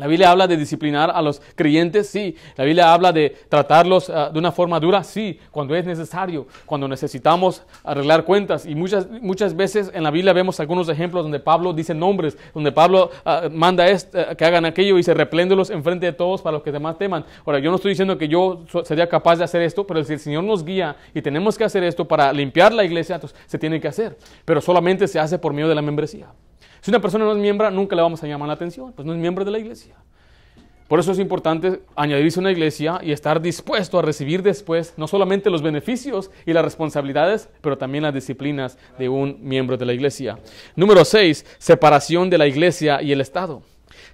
[0.00, 2.34] La Biblia habla de disciplinar a los creyentes, sí.
[2.56, 6.88] La Biblia habla de tratarlos ah, de una forma dura, sí, cuando es necesario, cuando
[6.88, 8.64] necesitamos arreglar cuentas.
[8.64, 12.72] Y muchas, muchas veces en la Biblia vemos algunos ejemplos donde Pablo dice nombres, donde
[12.72, 16.54] Pablo ah, manda ah, que hagan aquello y se repléndolos en frente de todos para
[16.54, 17.26] los que demás teman.
[17.44, 20.18] Ahora, yo no estoy diciendo que yo sería capaz de hacer esto, pero si el
[20.18, 23.78] Señor nos guía y tenemos que hacer esto para limpiar la iglesia, entonces se tiene
[23.78, 24.16] que hacer.
[24.46, 26.28] Pero solamente se hace por medio de la membresía.
[26.80, 29.12] Si una persona no es miembro, nunca le vamos a llamar la atención, pues no
[29.12, 29.94] es miembro de la iglesia.
[30.90, 35.06] Por eso es importante añadirse a una iglesia y estar dispuesto a recibir después no
[35.06, 39.92] solamente los beneficios y las responsabilidades, pero también las disciplinas de un miembro de la
[39.92, 40.40] iglesia.
[40.74, 43.62] Número 6, separación de la iglesia y el Estado.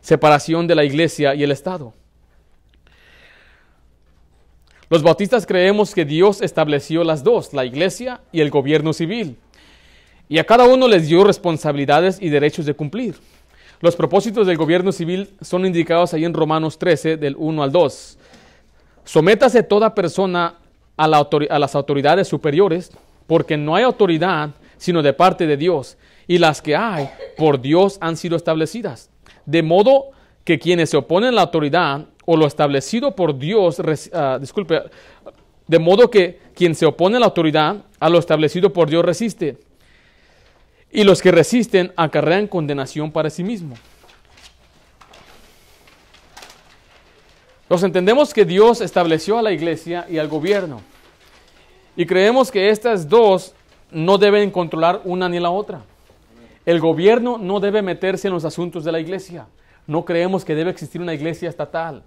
[0.03, 1.95] Separación de la iglesia y el Estado.
[4.91, 9.39] Los bautistas creemos que Dios estableció las dos, la iglesia y el gobierno civil.
[10.29, 13.17] Y a cada uno les dio responsabilidades y derechos de cumplir.
[13.81, 18.19] Los propósitos del gobierno civil son indicados ahí en Romanos 13, del 1 al 2.
[19.05, 20.57] Sométase toda persona
[20.97, 22.91] a, a las autoridades superiores,
[23.27, 25.97] porque no hay autoridad sino de parte de Dios,
[26.27, 29.11] y las que hay por Dios han sido establecidas.
[29.47, 30.07] De modo
[30.45, 34.83] que quienes se oponen a la autoridad o lo establecido por Dios, uh, disculpe,
[35.67, 39.59] de modo que quien se opone a la autoridad, a lo establecido por Dios resiste
[40.91, 43.79] y los que resisten acarrean condenación para sí mismos.
[47.69, 50.83] Nos entendemos que Dios estableció a la iglesia y al gobierno.
[51.97, 53.55] Y creemos que estas dos
[53.91, 55.83] no deben controlar una ni la otra.
[56.65, 59.47] El gobierno no debe meterse en los asuntos de la iglesia.
[59.87, 62.03] No creemos que debe existir una iglesia estatal.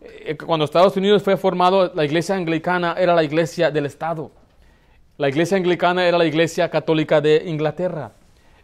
[0.00, 4.30] Eh, cuando Estados Unidos fue formado, la iglesia anglicana era la iglesia del Estado.
[5.22, 8.10] La iglesia anglicana era la iglesia católica de Inglaterra.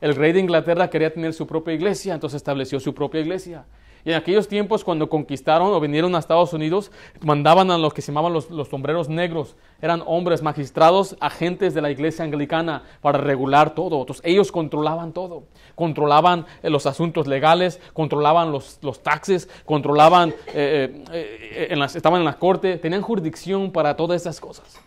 [0.00, 3.64] El rey de Inglaterra quería tener su propia iglesia, entonces estableció su propia iglesia.
[4.04, 6.90] Y en aquellos tiempos, cuando conquistaron o vinieron a Estados Unidos,
[7.20, 9.54] mandaban a los que se llamaban los, sombreros negros.
[9.80, 14.00] Eran hombres magistrados, agentes de la iglesia anglicana para regular todo.
[14.00, 15.44] Entonces, ellos controlaban todo.
[15.76, 22.36] Controlaban eh, los asuntos legales, controlaban los, los taxes, controlaban, eh, eh, estaban en la
[22.36, 24.80] corte, tenían jurisdicción para todas esas cosas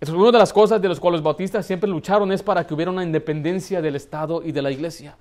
[0.00, 2.74] es una de las cosas de las cuales los bautistas siempre lucharon es para que
[2.74, 5.16] hubiera una independencia del Estado y de la iglesia.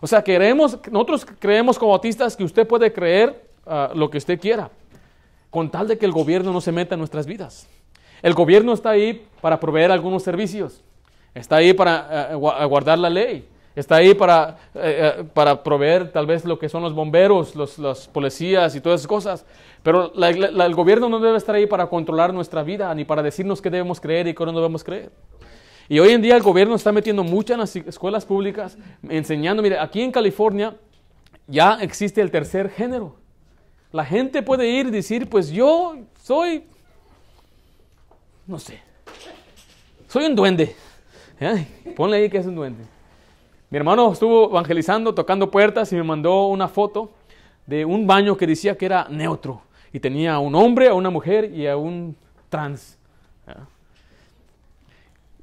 [0.00, 4.38] O sea, queremos, nosotros creemos como bautistas que usted puede creer ah, lo que usted
[4.40, 4.70] quiera,
[5.50, 7.68] con tal de que el gobierno no se meta en nuestras vidas.
[8.22, 10.82] El gobierno está ahí para proveer algunos servicios.
[11.34, 13.46] Está ahí para eh, guardar la ley.
[13.76, 18.74] Está ahí para, eh, para proveer tal vez lo que son los bomberos, los, policías
[18.74, 19.46] y todas esas cosas.
[19.82, 23.70] Pero el gobierno no debe estar ahí para controlar nuestra vida, ni para decirnos qué
[23.70, 25.12] debemos creer y qué no debemos creer.
[25.88, 28.76] Y hoy en día el gobierno está metiendo mucho en las escuelas públicas,
[29.08, 30.76] enseñando, mire, aquí en California
[31.46, 33.16] ya existe el tercer género.
[33.92, 36.64] La gente puede ir y decir, pues yo soy,
[38.46, 38.80] no sé,
[40.08, 40.76] soy un duende.
[41.96, 42.84] ponle ahí que es un duende.
[43.70, 47.12] Mi hermano estuvo evangelizando, tocando puertas y me mandó una foto
[47.66, 49.62] de un baño que decía que era neutro
[49.92, 52.16] y tenía a un hombre, a una mujer y a un
[52.48, 52.98] trans.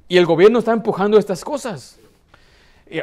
[0.08, 1.98] Y el gobierno está empujando estas cosas.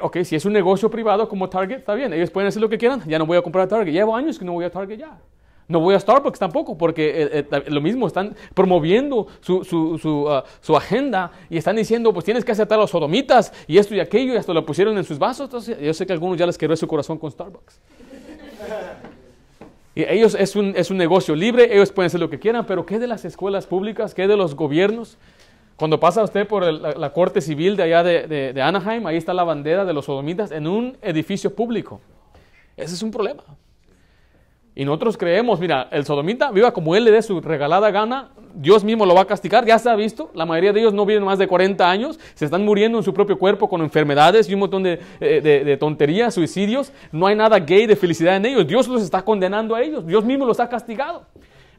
[0.01, 2.77] ok, si es un negocio privado como Target, está bien, ellos pueden hacer lo que
[2.77, 3.01] quieran.
[3.05, 3.91] Ya no voy a comprar a Target.
[3.91, 5.17] Llevo años que no voy a Target ya.
[5.67, 10.25] No voy a Starbucks tampoco, porque eh, eh, lo mismo, están promoviendo su, su, su,
[10.25, 13.95] uh, su, agenda y están diciendo, pues tienes que aceptar a los sodomitas y esto
[13.95, 15.45] y aquello, y hasta lo pusieron en sus vasos.
[15.45, 17.79] Entonces, yo sé que a algunos ya les quedó su corazón con Starbucks.
[19.95, 22.85] Y ellos es un, es un negocio libre, ellos pueden hacer lo que quieran, pero
[22.85, 24.13] ¿qué de las escuelas públicas?
[24.13, 25.17] ¿Qué de los gobiernos?
[25.75, 29.33] Cuando pasa usted por la, corte civil de allá de, de, de Anaheim, ahí está
[29.33, 31.99] la bandera de los sodomitas en un edificio público.
[32.77, 33.43] Ese es un problema.
[34.75, 38.83] Y nosotros creemos, mira, el sodomita viva como él le dé su regalada gana, Dios
[38.83, 41.23] mismo lo va a castigar, ya se ha visto, la mayoría de ellos no viven
[41.23, 44.61] más de 40 años, se están muriendo en su propio cuerpo con enfermedades y un
[44.61, 49.03] montón de, eh, tonterías, suicidios, no hay nada gay de felicidad en ellos, Dios los
[49.03, 51.23] está condenando a ellos, Dios mismo los ha castigado.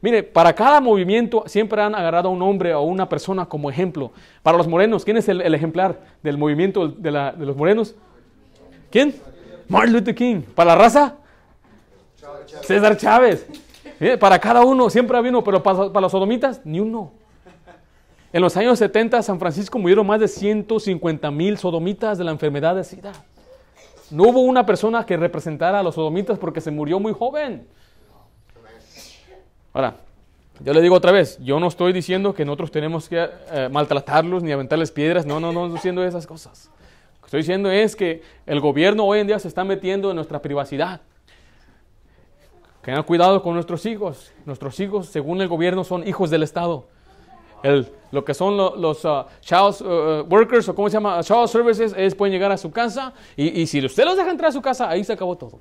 [0.01, 4.11] Mire, para cada movimiento siempre han agarrado a un hombre o una persona como ejemplo.
[4.43, 7.95] Para los morenos, ¿quién es el, ejemplar del movimiento de, de los morenos?
[8.91, 9.15] ¿Quién?
[9.67, 10.41] Martin Luther King.
[10.53, 11.15] ¿Para la raza?
[12.65, 13.47] César Chávez.
[13.99, 17.13] Eh, para cada uno siempre había uno, pero para, los sodomitas, ni uno.
[18.33, 22.75] En los años 70, San Francisco murieron más de 150 mil sodomitas de la enfermedad
[22.75, 23.13] de SIDA.
[24.11, 27.65] No hubo una persona que representara a los sodomitas porque se murió muy joven.
[29.71, 29.95] Ahora,
[30.59, 34.43] yo le digo otra vez, yo no estoy diciendo que nosotros tenemos que eh, maltratarlos
[34.43, 36.69] ni aventarles piedras, no, no, no estoy diciendo esas cosas.
[37.15, 40.15] Lo que estoy diciendo es que el gobierno hoy en día se está metiendo en
[40.17, 41.01] nuestra privacidad.
[42.85, 44.31] Tengan cuidado con nuestros hijos.
[44.45, 46.85] Nuestros hijos, según el gobierno, son hijos del Estado.
[47.63, 51.95] El, lo que son los uh, child uh, workers o cómo se llama, child services,
[51.97, 54.61] ellos pueden llegar a su casa y, y, si usted los deja entrar a su
[54.61, 55.59] casa, ahí se acabó todo.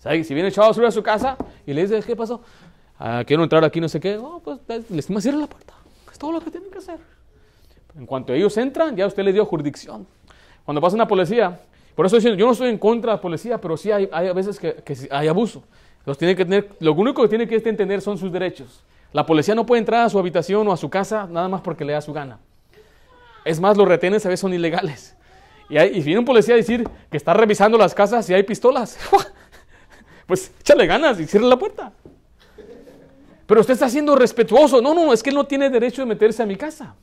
[0.00, 1.36] si viene el child a su casa
[1.66, 2.40] y le dice, ¿qué pasó?
[2.98, 4.16] Ah, quiero entrar aquí, no sé qué.
[4.16, 5.74] Oh, pues les cierra la puerta.
[6.10, 6.98] Es todo lo que tienen que hacer.
[7.98, 10.06] En cuanto ellos entran, ya usted les dio jurisdicción.
[10.64, 11.60] Cuando pasa una policía,
[11.94, 14.58] por eso yo no estoy en contra de la policía, pero sí hay, hay veces
[14.58, 15.64] que hay abuso.
[16.06, 18.82] Los tiene que tener, lo único que tiene que entender son sus derechos.
[19.12, 21.84] La policía no puede entrar a su habitación o a su casa nada más porque
[21.84, 22.38] le da su gana.
[23.44, 25.16] Es más, los retenes a veces son ilegales.
[25.68, 28.98] Y, y viene un policía a decir que está revisando las casas y hay pistolas.
[30.26, 31.92] pues échale ganas y cierre la puerta.
[33.46, 34.80] Pero usted está siendo respetuoso.
[34.80, 36.94] No, no, es que él no tiene derecho de meterse a mi casa.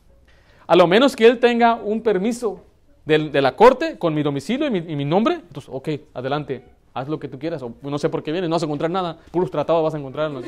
[0.65, 2.63] A lo menos que él tenga un permiso
[3.03, 5.35] de, la corte con mi domicilio y mi, y mi nombre.
[5.35, 6.63] Entonces, ok, adelante,
[6.99, 8.89] haz lo que tú quieras, o no sé por qué vienes, no vas a encontrar
[8.89, 10.31] nada, puros tratados vas a encontrar.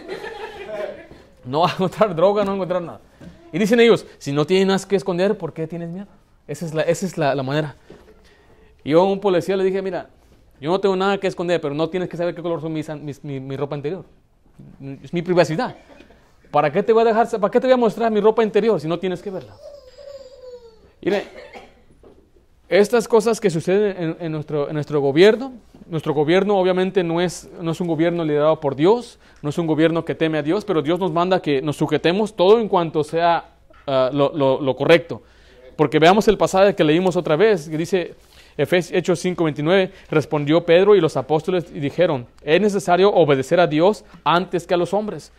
[1.46, 3.00] No, vas a encontrar droga, no vas a encontrar nada.
[3.52, 6.08] Y dicen ellos, si no tienes que esconder, ¿por qué tienes miedo?
[6.48, 7.76] Esa es la, esa es la, manera.
[8.84, 10.10] Y yo a un policía le dije, mira,
[10.60, 13.40] yo no tengo nada que esconder, pero no tienes que saber qué color son mi,
[13.40, 14.04] mi, ropa interior.
[15.02, 15.76] Es mi privacidad.
[16.52, 18.80] ¿Para qué te voy a dejar, para qué te voy a mostrar mi ropa interior
[18.80, 19.56] si no tienes que verla?
[21.02, 21.24] Mire,
[22.68, 25.54] estas cosas que suceden en, nuestro, en nuestro gobierno,
[25.90, 29.68] nuestro gobierno obviamente no es, no es un gobierno liderado por Dios, no es un
[29.68, 33.04] gobierno que teme a Dios, pero Dios nos manda que nos sujetemos todo en cuanto
[33.04, 33.52] sea
[33.88, 35.24] ah, lo, correcto.
[35.76, 38.16] Porque veamos el pasaje que leímos otra vez, que dice
[38.58, 44.06] Efesios Hechos 5:29, respondió Pedro y los apóstoles y dijeron, es necesario obedecer a Dios
[44.24, 45.32] antes que a los hombres.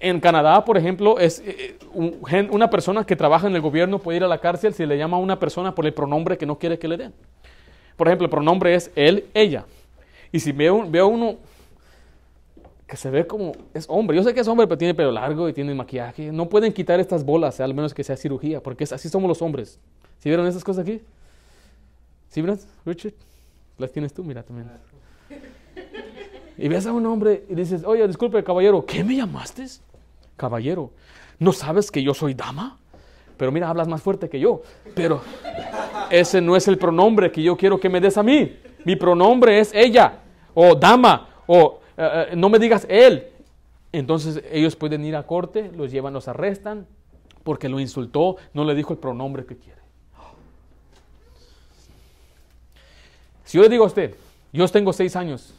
[0.00, 4.24] En Canadá, por ejemplo, es eh, una persona que trabaja en el gobierno puede ir
[4.24, 6.78] a la cárcel si le llama a una persona por el pronombre que no quiere
[6.78, 7.14] que le den.
[7.96, 9.64] Por ejemplo, el pronombre es él, ella.
[10.32, 11.36] Y si veo, veo uno
[12.86, 15.48] que se ve como es hombre, yo sé que es hombre, pero tiene pelo largo
[15.48, 19.08] y tiene maquillaje, no pueden quitar estas bolas, al menos que sea cirugía, porque así
[19.08, 19.78] somos los hombres.
[20.18, 21.00] ¿Sí vieron esas cosas aquí?
[22.28, 22.42] ¿Sí,
[22.84, 23.14] Richard?
[23.78, 24.68] Las tienes tú, mira también.
[26.56, 29.66] Y ves a un hombre y dices, oye, disculpe, caballero, ¿qué me llamaste?
[30.36, 30.90] Caballero,
[31.38, 32.78] ¿no sabes que yo soy dama?
[33.36, 34.62] Pero mira, hablas más fuerte que yo.
[34.94, 35.20] Pero
[36.10, 38.56] ese no es el pronombre que yo quiero que me des a mí.
[38.84, 40.18] Mi pronombre es ella,
[40.52, 43.28] o dama, o eh, eh, no me digas él.
[43.92, 46.86] Entonces ellos pueden ir a corte, los llevan, los arrestan,
[47.42, 49.80] porque lo insultó, no le dijo el pronombre que quiere.
[53.44, 54.14] Si yo le digo a usted,
[54.52, 55.54] yo tengo seis años,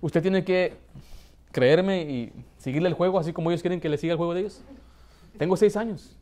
[0.00, 0.74] usted tiene que
[1.50, 4.40] creerme y seguirle el juego así como ellos quieren que le siga el juego de
[4.40, 4.62] ellos.
[5.38, 6.16] Tengo seis años.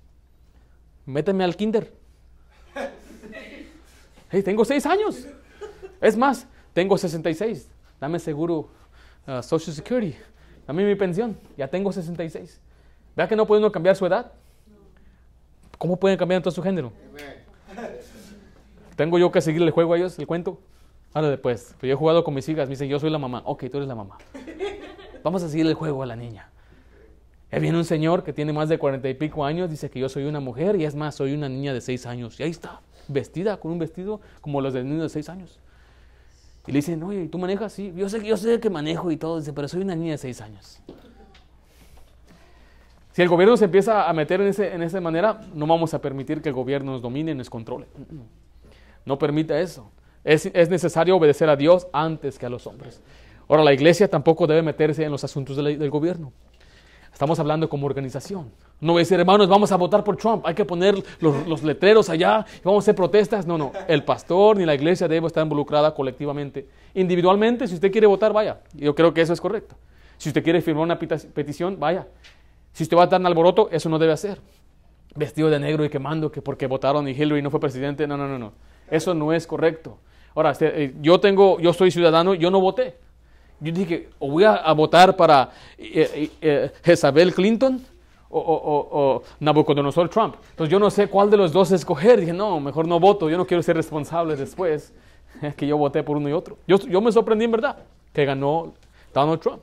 [1.06, 1.92] Méteme al kinder.
[4.30, 5.26] Hey, tengo seis años.
[6.00, 7.68] Es más, tengo 66.
[8.00, 8.68] Dame seguro
[9.26, 10.16] uh, Social Security.
[10.66, 11.36] Dame mi pensión.
[11.56, 12.60] Ya tengo 66.
[13.16, 14.32] ¿Vea que no pueden cambiar su edad?
[15.78, 16.92] ¿Cómo pueden cambiar entonces su género?
[18.96, 20.60] ¿Tengo yo que seguirle el juego a ellos, el cuento?
[21.12, 23.42] Ahora después, pues yo he jugado con mis hijas, me dicen, yo soy la mamá.
[23.46, 24.18] Ok, tú eres la mamá.
[25.24, 26.49] Vamos a seguir el juego a la niña.
[27.52, 30.08] Y viene un señor que tiene más de cuarenta y pico años, dice que yo
[30.08, 32.38] soy una mujer y es más, soy una niña de seis años.
[32.38, 35.58] Y ahí está, vestida con un vestido como los de niños de seis años.
[36.66, 37.72] Y le dicen, oye, ¿tú manejas?
[37.72, 40.18] Sí, yo sé, yo sé que manejo y todo, dice, pero soy una niña de
[40.18, 40.80] seis años.
[43.12, 46.00] Si el gobierno se empieza a meter en, ese, en esa manera, no vamos a
[46.00, 47.86] permitir que el gobierno nos domine, nos controle.
[49.04, 49.90] No permita eso.
[50.22, 53.02] Es, es necesario obedecer a Dios antes que a los hombres.
[53.48, 56.32] Ahora, la iglesia tampoco debe meterse en los asuntos del gobierno.
[57.20, 58.50] Estamos hablando como organización.
[58.80, 62.08] No voy decir, hermanos, vamos a votar por Trump, hay que poner los, los, letreros
[62.08, 63.46] allá y vamos a hacer protestas.
[63.46, 66.66] No, no, el pastor ni la iglesia debe estar involucrada colectivamente.
[66.94, 68.60] Individualmente, si usted quiere votar, vaya.
[68.72, 69.76] Yo creo que eso es correcto.
[70.16, 72.08] Si usted quiere firmar una petición, vaya.
[72.72, 74.40] Si usted va a dar un alboroto, eso no debe hacer.
[75.14, 78.06] Vestido de negro y quemando que porque votaron y Hillary no fue presidente.
[78.06, 78.54] No, no, no, no.
[78.90, 79.98] Eso no es correcto.
[80.34, 82.96] Ahora, eh, yo tengo, yo soy ciudadano, yo no voté.
[83.60, 87.84] Yo dije, o voy a, a votar para eh, eh, Jezabel Clinton
[88.30, 90.36] o, o, o, Nabucodonosor Trump.
[90.50, 92.20] Entonces yo no sé cuál de los dos escoger.
[92.20, 94.92] Dije, no, mejor no voto, yo no quiero ser responsable después
[95.56, 96.56] que yo voté por uno y otro.
[96.66, 97.76] Yo, yo me sorprendí en verdad
[98.12, 98.72] que ganó
[99.12, 99.60] Donald Trump.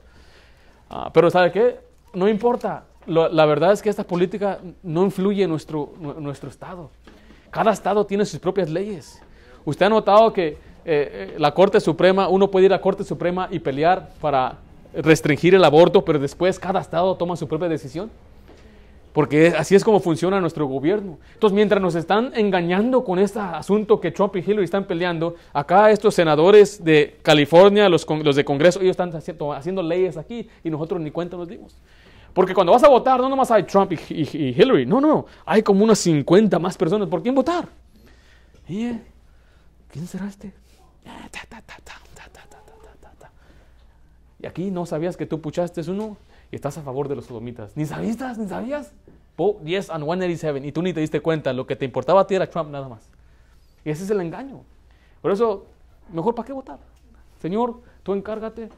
[0.90, 1.80] Uh, pero ¿sabe qué?
[2.14, 2.84] No importa.
[3.06, 6.90] Lo, la verdad es que esta política no influye en nuestro, nuestro estado.
[7.50, 9.22] Cada estado tiene sus propias leyes.
[9.64, 10.58] Usted ha notado que
[10.90, 14.60] eh, la Corte Suprema, uno puede ir a la Corte Suprema y pelear para
[14.94, 18.10] restringir el aborto, pero después cada estado toma su propia decisión.
[19.12, 21.18] Porque así es como funciona nuestro gobierno.
[21.34, 25.92] Entonces, mientras nos están engañando con este asunto que Trump y Hillary están peleando, acá
[25.92, 31.12] estos senadores de California, los, de Congreso, ellos están haciendo, leyes aquí y nosotros ni
[31.12, 31.76] cuenta nos dimos.
[32.32, 35.84] Porque cuando vas a votar, no nomás hay Trump y, Hillary, no, no, hay como
[35.84, 37.10] unas 50 más personas.
[37.10, 37.68] ¿Por quién votar?
[38.70, 39.02] ¿Y, eh,
[39.90, 40.54] ¿Quién será este?
[44.40, 46.18] Y aquí no sabías que tú puchaste uno
[46.52, 47.76] y estás a favor de los sodomitas.
[47.76, 48.94] Ni sabías, ni sabías.
[49.36, 50.66] Oh, yes and 187.
[50.66, 51.54] Y tú ni te diste cuenta.
[51.54, 53.02] Lo que te importaba a ti era Trump nada más.
[53.84, 54.62] Y ese es el engaño.
[55.22, 55.66] Por eso,
[56.12, 56.80] mejor para qué votar.
[57.42, 58.70] Señor, tú encárgate.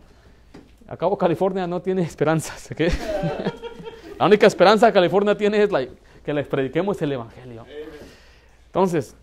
[0.88, 2.72] Acabo California no tiene esperanzas.
[2.72, 2.90] ¿okay?
[4.18, 5.86] la única esperanza que California tiene es la,
[6.24, 7.66] que les prediquemos el Evangelio.
[8.68, 9.16] Entonces,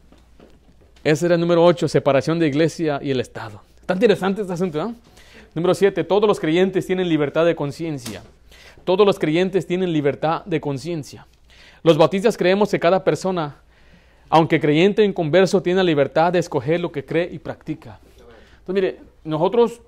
[1.10, 3.62] ese era el número 8, separación de iglesia y el Estado.
[3.80, 4.96] Está interesante este asunto, ¿no?
[5.54, 8.24] Número 7, todos los creyentes tienen libertad de conciencia.
[8.84, 11.28] Todos los creyentes tienen libertad de conciencia.
[11.84, 13.58] Los bautistas creemos que cada persona,
[14.28, 18.00] aunque creyente en converso, tiene la libertad de escoger lo que cree y practica.
[18.58, 19.80] Entonces, mire, nosotros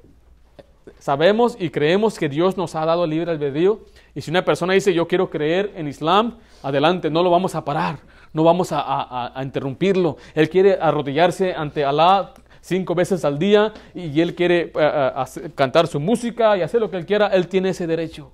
[1.00, 3.80] sabemos y creemos que Dios nos ha dado libre albedrío.
[4.14, 7.64] Y si una persona dice, yo quiero creer en Islam, adelante, no lo vamos a
[7.64, 7.98] parar,
[8.32, 10.16] no vamos a, interrumpirlo.
[10.34, 15.86] Él quiere arrodillarse ante Alá cinco veces al día y él quiere uh, hacer, cantar
[15.86, 18.32] su música y hacer lo que él quiera, él tiene ese derecho.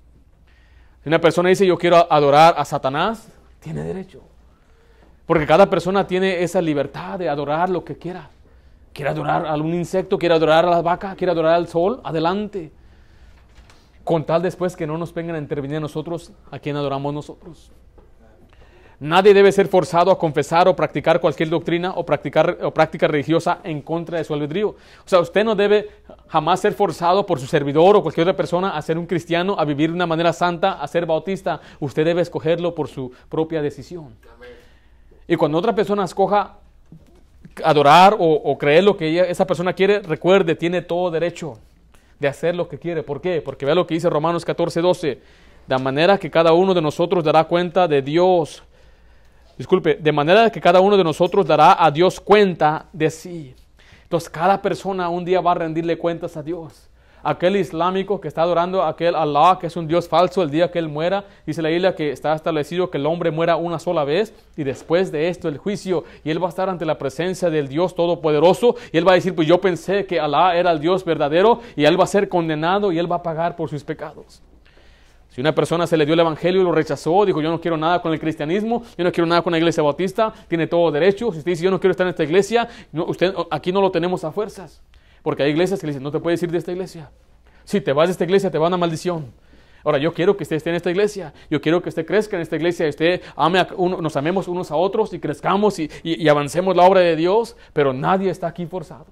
[1.02, 3.28] Si una persona dice yo quiero adorar a Satanás,
[3.60, 4.22] tiene derecho.
[5.26, 8.30] Porque cada persona tiene esa libertad de adorar lo que quiera.
[8.92, 12.72] Quiere adorar a algún insecto, quiere adorar a la vaca, quiere adorar al sol, adelante.
[14.04, 17.72] Con tal después que no nos vengan a intervenir a nosotros, a quien adoramos nosotros.
[19.04, 23.58] Nadie debe ser forzado a confesar o practicar cualquier doctrina o, practicar, o práctica religiosa
[23.62, 24.70] en contra de su albedrío.
[24.70, 25.90] O sea, usted no debe
[26.26, 29.66] jamás ser forzado por su servidor o cualquier otra persona a ser un cristiano, a
[29.66, 31.60] vivir de una manera santa, a ser bautista.
[31.80, 34.14] Usted debe escogerlo por su propia decisión.
[35.28, 36.54] Y cuando otra persona escoja
[37.62, 41.58] adorar o, creer lo que ella, esa persona quiere, recuerde, tiene todo derecho
[42.18, 43.02] de hacer lo que quiere.
[43.02, 43.42] ¿Por qué?
[43.42, 45.20] Porque vea lo que dice Romanos 14, 12.
[45.66, 48.62] De manera que cada uno de nosotros dará cuenta de Dios
[49.56, 53.54] disculpe, de manera que cada uno de nosotros dará a Dios cuenta de sí.
[54.04, 56.88] Entonces cada persona un día va a rendirle cuentas a Dios.
[57.26, 60.70] Aquel islámico que está adorando a aquel Allah que es un Dios falso el día
[60.70, 64.04] que él muera, dice la Biblia que está establecido que el hombre muera una sola
[64.04, 67.48] vez y después de esto el juicio y él va a estar ante la presencia
[67.48, 70.80] del Dios Todopoderoso y él va a decir pues yo pensé que Allah era el
[70.80, 73.82] Dios verdadero y él va a ser condenado y él va a pagar por sus
[73.82, 74.42] pecados.
[75.34, 77.76] Si una persona se le dio el evangelio y lo rechazó, dijo yo no quiero
[77.76, 81.32] nada con el cristianismo, yo no quiero nada con la iglesia bautista, tiene todo derecho.
[81.32, 83.90] Si usted dice yo no quiero estar en esta iglesia, no, usted, aquí no lo
[83.90, 84.80] tenemos a fuerzas.
[85.24, 87.10] Porque hay iglesias que le dicen, no te puedes ir de esta iglesia.
[87.64, 89.32] Si te vas de esta iglesia, te va una maldición.
[89.82, 91.34] Ahora, yo quiero que usted esté en esta iglesia.
[91.50, 92.88] Yo quiero que usted crezca en esta iglesia.
[92.88, 93.66] Usted ame
[94.00, 97.56] nos amemos unos a otros y crezcamos y, y, avancemos la obra de Dios.
[97.72, 99.06] Pero nadie está aquí forzado.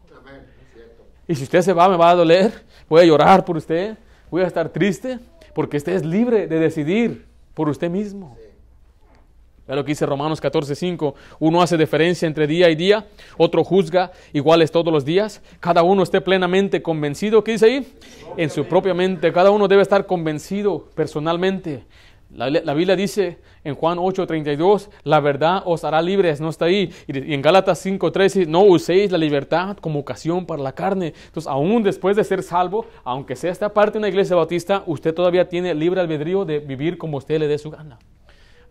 [1.26, 2.52] Y si usted se va, me va a doler.
[2.88, 3.96] Voy a llorar por usted.
[4.30, 5.18] Voy a estar triste.
[5.54, 8.36] Porque usted es libre de decidir por usted mismo.
[9.66, 11.14] Ve lo que dice Romanos 14:5.
[11.38, 15.40] Uno hace diferencia entre día y día, otro juzga iguales todos los días.
[15.60, 17.44] Cada uno esté plenamente convencido.
[17.44, 17.92] ¿Qué dice ahí?
[18.36, 19.32] En su propia mente.
[19.32, 21.84] Cada uno debe estar convencido personalmente.
[22.34, 26.90] La, Biblia dice en Juan 8:32, la verdad os hará libres, no está ahí.
[27.06, 31.12] Y, en Gálatas 5:13, no uséis la libertad como ocasión para la carne.
[31.26, 35.48] Entonces, aún después de ser salvo, aunque sea esta parte una iglesia bautista, usted todavía
[35.48, 37.98] tiene libre albedrío de vivir como usted le dé su gana.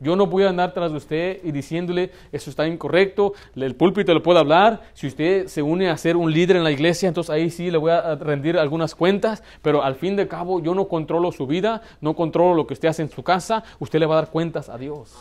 [0.02, 4.12] Yo no voy a andar tras de usted y diciéndole, eso está incorrecto, el púlpito
[4.16, 4.82] le puede hablar.
[4.94, 7.78] Si usted se une a ser un líder en la iglesia, entonces ahí sí le
[7.78, 11.84] voy a rendir algunas cuentas, pero al fin de cabo yo no controlo su vida,
[12.02, 14.70] no controlo lo que usted hace en su casa, usted le va a dar cuentas
[14.70, 15.16] a Dios.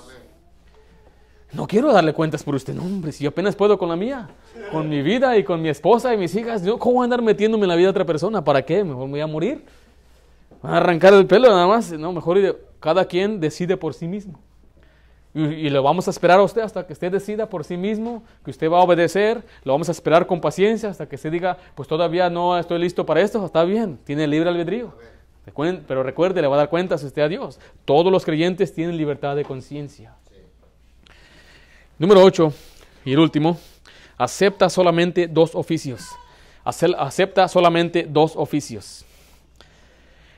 [1.53, 4.31] No quiero darle cuentas por usted, no, hombre, si yo apenas puedo con la mía,
[4.72, 7.20] con mi vida y con mi esposa y mis hijas, yo, ¿cómo voy a andar
[7.20, 8.43] metiéndome en la vida de otra persona?
[8.43, 8.83] ¿Para qué?
[8.83, 9.64] Mejor me voy a morir.
[10.62, 11.93] ¿Van a arrancar el pelo nada más?
[11.93, 12.39] No, mejor
[12.78, 14.39] cada quien decide por sí mismo.
[15.33, 18.51] Y, lo vamos a esperar a usted hasta que usted decida por sí mismo que
[18.51, 19.45] usted va a obedecer.
[19.62, 23.07] Lo vamos a esperar con paciencia hasta que usted diga, pues todavía no estoy listo
[23.07, 23.45] para esto.
[23.47, 24.93] Está bien, tiene libre albedrío.
[25.87, 27.61] Pero recuerde, le va a dar cuentas usted a Dios.
[27.85, 30.14] Todos los creyentes tienen libertad de conciencia.
[31.99, 32.53] Número 8,
[33.05, 33.59] y el último,
[34.16, 36.09] acepta solamente dos oficios.
[36.64, 39.05] Acepta solamente dos oficios.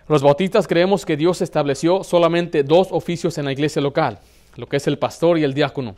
[0.08, 4.18] Los bautistas creemos que Dios estableció solamente dos oficios en la iglesia local
[4.56, 5.96] lo que es el pastor y el diácono.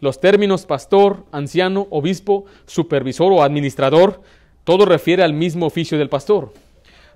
[0.00, 4.22] Los términos pastor, anciano, obispo, supervisor o administrador,
[4.64, 6.52] todo refiere al mismo oficio del pastor.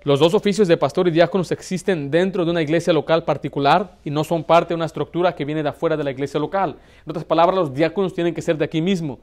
[0.03, 4.11] Los dos oficios de pastor y diáconos existen dentro de una iglesia local particular y
[4.11, 6.76] no son parte de una estructura que viene de afuera de la iglesia local.
[7.07, 9.18] En otras palabras, los diáconos tienen que ser de aquí mismo.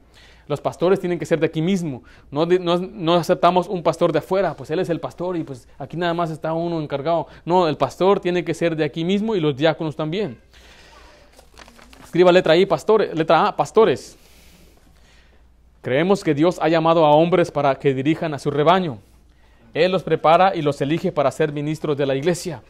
[0.48, 2.02] Los pastores tienen que ser de aquí mismo.
[2.32, 6.14] No, aceptamos un pastor de afuera, pues él es el pastor y pues aquí nada
[6.14, 7.28] más está uno encargado.
[7.44, 10.38] No, el pastor tiene que ser de aquí mismo y los diáconos también.
[12.12, 14.18] Escriba letra I, pastores, letra A, pastores.
[15.80, 18.98] Creemos que Dios ha llamado a hombres para que dirijan a su rebaño.
[19.72, 22.60] Él los prepara y los elige para ser ministros de la iglesia.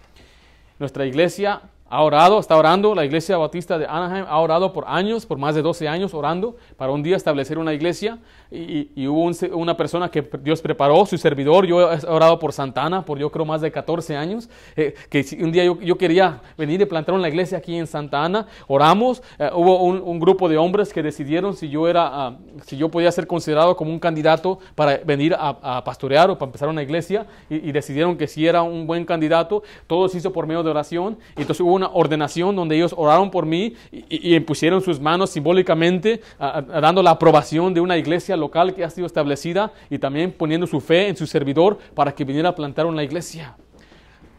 [0.79, 1.61] Nuestra iglesia
[1.93, 5.55] ha orado, está orando, la iglesia bautista de Anaheim ha orado por años, por más
[5.55, 8.19] de 12 años orando para un día establecer una iglesia.
[8.51, 13.19] Y, hubo una persona que Dios preparó, su servidor, yo he orado por Santana por
[13.19, 17.15] yo creo más de 14 años, eh, que un día yo, quería venir y plantar
[17.15, 21.55] una iglesia aquí en Santa Ana, oramos, eh, hubo un, grupo de hombres que decidieron
[21.55, 25.83] si yo era, ah, si yo podía ser considerado como un candidato para venir a,
[25.85, 27.27] pastorear o para empezar una iglesia.
[27.51, 31.19] Y, decidieron que si era un buen candidato, todo se hizo por medio de oración.
[31.37, 36.21] Y entonces hubo una ordenación donde ellos oraron por mí y, pusieron sus manos simbólicamente
[36.39, 40.81] dando la aprobación de una iglesia local que ha sido establecida y también poniendo su
[40.81, 43.57] fe en su servidor para que viniera a plantar una iglesia.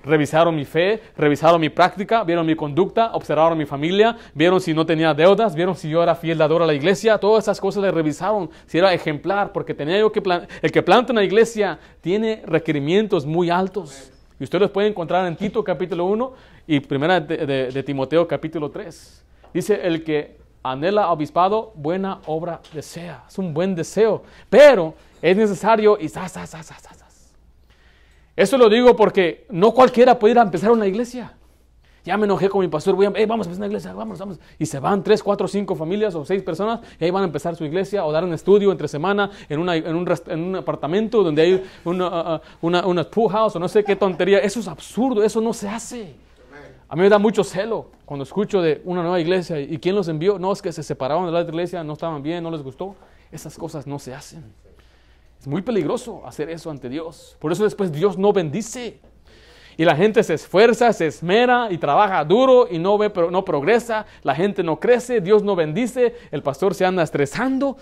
[0.04, 4.86] Revisaron mi fe, revisaron mi práctica, vieron mi conducta, observaron mi familia, vieron si no
[4.86, 7.92] tenía deudas, vieron si yo era fiel dador a la iglesia, todas esas cosas le
[7.92, 10.22] revisaron, si era ejemplar, porque tenía yo que
[10.62, 14.13] el que planta una iglesia tiene requerimientos muy altos.
[14.44, 16.34] Y ustedes los pueden encontrar en Tito capítulo 1
[16.68, 19.24] y primera de, Timoteo capítulo 3.
[19.54, 23.24] Dice el que anhela obispado, buena obra desea.
[23.26, 26.12] Es un buen deseo, pero es necesario y
[28.36, 31.32] Eso lo digo porque no cualquiera puede ir a empezar una iglesia.
[32.04, 34.40] Ya me enojé con mi pastor, voy a, vamos a empezar una iglesia, vamos, vamos.
[34.60, 37.56] Y se van tres, cuatro, cinco familias o seis personas y ahí van a empezar
[37.56, 41.64] su iglesia o dar un estudio entre semana en, un, en un, apartamento donde hay
[41.86, 44.40] una, una, una pool house o no sé qué tontería.
[44.40, 46.16] Eso es absurdo, eso no se hace.
[46.90, 50.08] A mí me da mucho celo cuando escucho de una nueva iglesia y quién los
[50.10, 50.38] envió.
[50.38, 52.96] No, es que se separaron de la otra iglesia, no estaban bien, no les gustó.
[53.32, 54.44] Esas cosas no se hacen.
[55.40, 57.36] Es muy peligroso hacer eso ante Dios.
[57.40, 59.00] Por eso después Dios no bendice.
[59.78, 63.44] Y la gente se esfuerza, se esmera y trabaja duro y no ve, pero no
[63.44, 64.06] progresa.
[64.22, 67.78] La gente no crece, Dios no bendice, el pastor se anda estresando.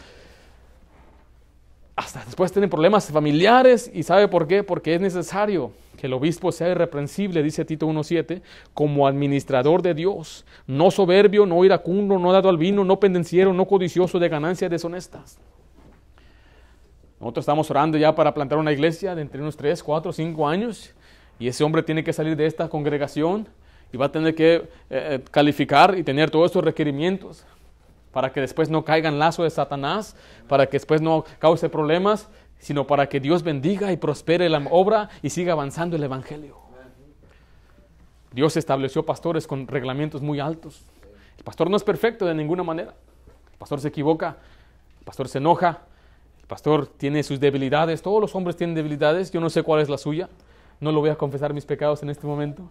[1.95, 4.63] Hasta después tienen problemas familiares y ¿sabe por qué?
[4.63, 8.41] Porque es necesario que el obispo sea irreprensible, dice Tito 1.7,
[8.73, 13.67] como administrador de Dios, no soberbio, no iracundo, no dado al vino, no pendenciero, no
[13.67, 15.37] codicioso de ganancias deshonestas.
[17.19, 20.95] Nosotros estamos orando ya para plantar una iglesia de entre unos 3, 4, 5 años
[21.41, 23.47] y ese hombre tiene que salir de esta congregación
[23.91, 27.45] y va a tener que eh, eh, calificar y tener todos estos requerimientos
[28.11, 30.15] para que después no caiga en lazo de Satanás,
[30.47, 32.29] para que después no cause problemas.
[32.59, 36.57] sino para que Dios bendiga y prospere la obra y siga avanzando el Evangelio.
[38.31, 40.83] Dios estableció pastores con reglamentos muy altos.
[41.39, 42.93] El pastor no es perfecto de ninguna manera.
[43.51, 44.37] El pastor se equivoca,
[44.99, 45.79] el pastor se enoja,
[46.39, 48.03] el pastor tiene sus debilidades.
[48.03, 49.31] Todos los hombres tienen debilidades.
[49.31, 50.29] Yo no sé cuál es la suya.
[50.81, 52.63] No lo voy a confesar mis pecados en este momento.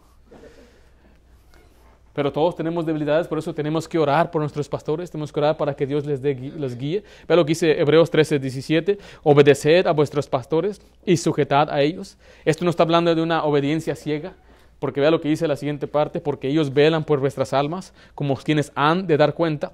[2.13, 5.57] Pero todos tenemos debilidades, por eso tenemos que orar por nuestros pastores, tenemos que orar
[5.57, 7.05] para que Dios les, dé, les guíe.
[7.29, 12.19] Ve lo que dice Hebreos 13, 17, obedeced a vuestros pastores y sujetad a ellos.
[12.45, 14.35] Esto no está hablando de una obediencia ciega,
[14.81, 18.35] porque vea lo que dice la siguiente parte, porque ellos velan por vuestras almas, como
[18.37, 19.73] quienes han de dar cuenta,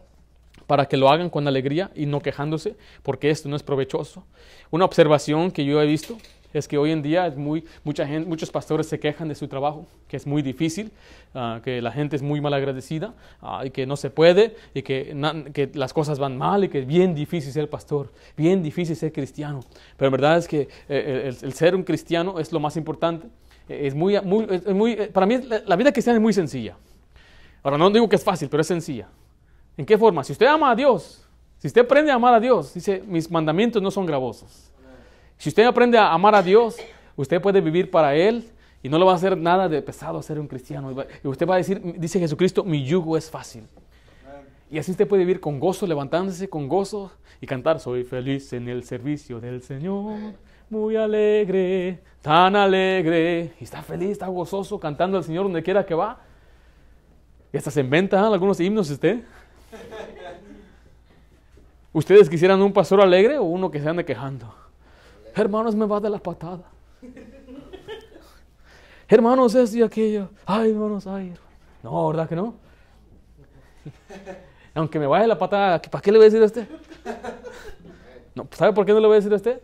[0.67, 4.25] para que lo hagan con alegría y no quejándose, porque esto no es provechoso.
[4.71, 6.19] Una observación que yo he visto
[6.53, 9.49] es que hoy en día es muy, mucha gente, muchos pastores se quejan de su
[9.49, 10.91] trabajo, que es muy difícil,
[11.35, 14.83] ah, que la gente es muy mal agradecida ah, y que no se puede y
[14.83, 15.17] que,
[15.53, 19.13] que, las cosas van mal y que es bien difícil ser pastor, bien difícil ser
[19.13, 19.61] cristiano.
[19.97, 23.29] Pero la verdad es que eh, el, ser un cristiano es lo más importante.
[23.69, 26.77] Es muy, muy, muy, para mí la vida cristiana es muy sencilla.
[27.63, 29.09] Ahora no digo que es fácil, pero es sencilla.
[29.77, 30.23] ¿En qué forma?
[30.23, 31.27] Si usted ama a Dios,
[31.59, 34.71] si usted aprende a amar a Dios, dice, mis mandamientos no son gravosos.
[35.39, 36.77] Si usted aprende a amar a Dios,
[37.17, 38.51] usted puede vivir para Él
[38.83, 40.95] y no le va a hacer nada de pesado ser un cristiano.
[41.23, 43.65] Y usted va a decir, dice Jesucristo, mi yugo es fácil.
[44.71, 48.69] Y así usted puede vivir con gozo, levantándose con gozo y cantar, soy feliz en
[48.69, 50.19] el servicio del Señor,
[50.69, 53.53] muy alegre, tan alegre.
[53.61, 56.21] Y está feliz, está gozoso, cantando al Señor donde quiera que va.
[57.53, 59.23] Y hasta se inventan algunos himnos usted.
[61.93, 64.66] ¿Ustedes quisieran un pastor alegre o uno que se ande quejando?
[65.37, 66.65] Hermanos, me va de la patada.
[69.07, 70.31] hermanos, es y aquello.
[70.47, 71.35] Ay, hermanos, ay.
[71.83, 72.55] No, ¿verdad que no?
[74.75, 76.67] Aunque me vaya la patada, ¿para qué le voy a decir a usted?
[78.35, 79.61] No, ¿Sabe por qué no le voy a decir a usted?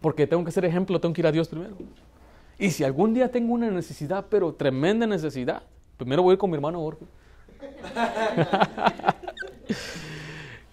[0.00, 1.76] Porque tengo que ser ejemplo, tengo que ir a Dios primero.
[2.58, 5.62] Y si algún día tengo una necesidad, pero tremenda necesidad,
[5.96, 7.04] primero voy con mi hermano Jorge.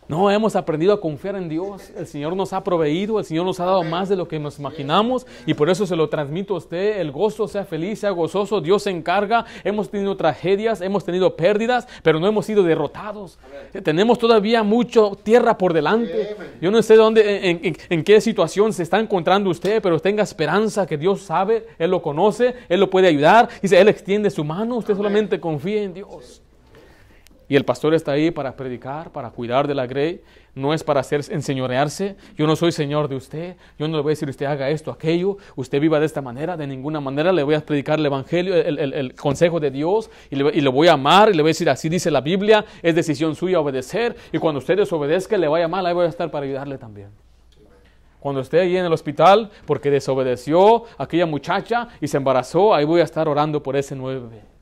[0.09, 1.91] No, hemos aprendido a confiar en Dios.
[1.95, 4.57] El Señor nos ha proveído, el Señor nos ha dado más de lo que nos
[4.57, 6.99] imaginamos y por eso se lo transmito a usted.
[6.99, 8.59] El gozo sea feliz, sea gozoso.
[8.59, 9.45] Dios se encarga.
[9.63, 13.37] Hemos tenido tragedias, hemos tenido pérdidas, pero no hemos sido derrotados.
[13.83, 16.35] Tenemos todavía mucho tierra por delante.
[16.59, 20.97] Yo no sé dónde, en, qué situación se está encontrando usted, pero tenga esperanza que
[20.97, 23.47] Dios sabe, Él lo conoce, Él lo puede ayudar.
[23.61, 24.77] Dice, Él extiende su mano.
[24.77, 26.41] Usted solamente confíe en Dios.
[27.49, 30.21] Y el pastor está ahí para predicar, para cuidar de la grey,
[30.53, 32.15] no es para hacer enseñorearse.
[32.37, 34.91] Yo no soy señor de usted, yo no le voy a decir usted haga esto,
[34.91, 38.55] aquello, usted viva de esta manera, de ninguna manera le voy a predicar el evangelio,
[38.55, 40.11] el, consejo de Dios.
[40.29, 42.93] Y le, voy a amar y le voy a decir así dice la Biblia, es
[42.93, 44.15] decisión suya obedecer.
[44.31, 47.09] Y cuando usted desobedezca le vaya mal, ahí voy a estar para ayudarle también.
[48.19, 52.85] Cuando esté ahí en el hospital porque desobedeció a aquella muchacha y se embarazó, ahí
[52.85, 54.58] voy a estar orando por ese nueve.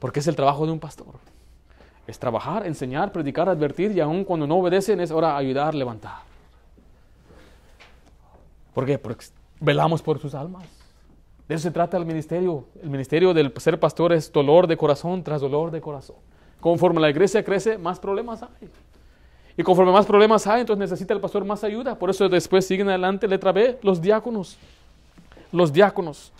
[0.00, 1.14] Porque es el trabajo de un pastor.
[2.08, 6.18] Es trabajar, enseñar, predicar, advertir y aun cuando no obedecen es hora ayudar, levantar.
[8.74, 8.98] ¿Por qué?
[8.98, 9.26] Porque
[9.60, 10.64] velamos por sus almas.
[11.46, 12.64] De eso se trata el ministerio.
[12.82, 16.16] El ministerio del ser pastor es dolor de corazón tras dolor de corazón.
[16.60, 18.68] Conforme la iglesia crece, más problemas hay.
[19.56, 21.98] Y conforme más problemas hay, entonces necesita el pastor más ayuda.
[21.98, 24.56] Por eso después siguen adelante, letra B, los diáconos.
[25.52, 26.32] Los diáconos.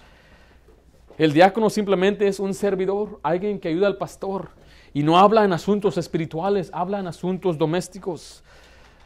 [1.20, 4.48] El diácono simplemente es un servidor, alguien que ayuda al pastor.
[4.94, 8.42] Y no habla en asuntos espirituales, habla en asuntos domésticos.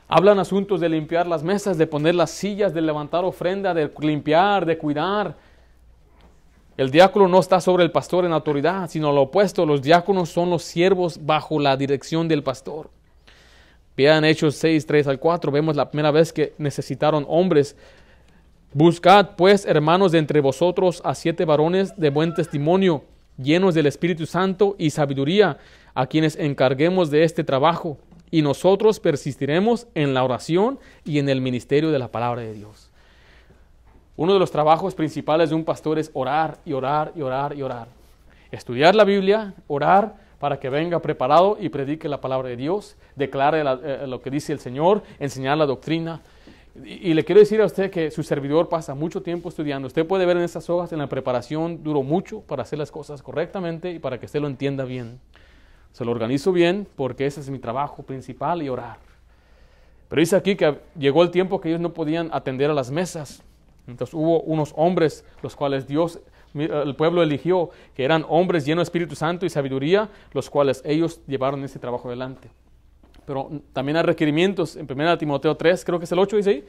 [0.07, 3.91] Habla en asuntos de limpiar las mesas, de poner las sillas, de levantar ofrenda, de
[3.99, 5.35] limpiar, de cuidar.
[6.77, 9.67] El diácono no está sobre el pastor en autoridad, sino lo opuesto.
[9.67, 12.91] Los diáconos son los siervos bajo la dirección del pastor.
[13.97, 15.51] Vean Hechos 6, 3 al 4.
[15.51, 17.75] Vemos la primera vez que necesitaron hombres
[18.77, 23.05] Buscad pues, hermanos, de entre vosotros a siete varones de buen testimonio,
[23.39, 25.59] llenos del Espíritu Santo y sabiduría,
[25.95, 27.99] a quienes encarguemos de este trabajo,
[28.33, 32.91] y nosotros persistiremos en la oración y en el ministerio de la palabra de Dios.
[34.17, 37.63] Uno de los trabajos principales de un pastor es orar y orar y orar y
[37.63, 37.87] orar.
[38.51, 43.63] Estudiar la Biblia, orar para que venga preparado y predique la palabra de Dios, declare
[43.85, 46.23] eh, lo que dice el Señor, enseñar la doctrina,
[46.83, 49.87] y, le quiero decir a usted que su servidor pasa mucho tiempo estudiando.
[49.87, 53.23] Usted puede ver en estas hojas, en la preparación, duro mucho para hacer las cosas
[53.23, 55.21] correctamente y para que usted lo entienda bien.
[55.93, 58.99] Se lo organizo bien porque ese es mi trabajo principal y orar.
[60.09, 63.45] Pero dice aquí que llegó el tiempo que ellos no podían atender a las mesas.
[63.87, 66.19] Entonces hubo unos hombres, los cuales Dios,
[66.55, 71.21] el pueblo eligió, que eran hombres llenos de Espíritu Santo y sabiduría, los cuales ellos
[71.29, 72.51] llevaron ese trabajo adelante.
[73.27, 76.65] Pero también hay requerimientos en 1 Timoteo 3, creo que es el 8, dice ahí.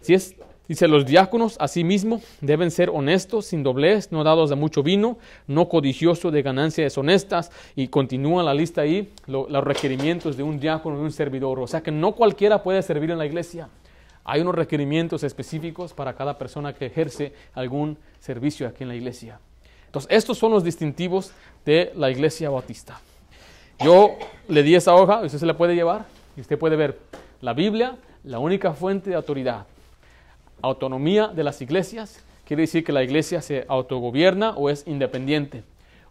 [0.00, 0.36] Si es,
[0.68, 5.68] dice, los diáconos asimismo deben ser honestos, sin doblez, no dados de mucho vino, no
[5.68, 10.96] codiciosos de ganancias deshonestas, y continúa la lista ahí, lo- los requerimientos de un diácono,
[10.98, 11.58] de un servidor.
[11.58, 13.68] O sea que no cualquiera puede servir en la iglesia.
[14.24, 19.40] Hay unos requerimientos específicos para cada persona que ejerce algún servicio aquí en la iglesia.
[19.86, 21.32] Entonces, estos son los distintivos
[21.64, 23.00] de la iglesia bautista.
[23.80, 24.18] Yo
[24.48, 26.04] le di esa hoja, usted se la puede llevar
[26.36, 26.98] y usted puede ver
[27.40, 29.66] la Biblia, la única fuente de autoridad.
[30.60, 35.62] Autonomía de las iglesias quiere decir que la iglesia se autogobierna o es independiente.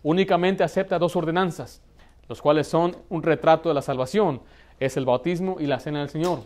[0.02, 1.82] Únicamente acepta dos ordenanzas,
[2.30, 4.40] los cuales son un retrato de la salvación,
[4.80, 6.40] es el bautismo y la cena del Señor.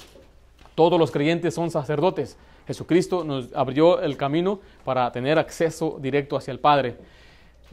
[0.73, 2.37] Todos los creyentes son sacerdotes.
[2.65, 6.95] Jesucristo nos abrió el camino para tener acceso directo hacia el Padre.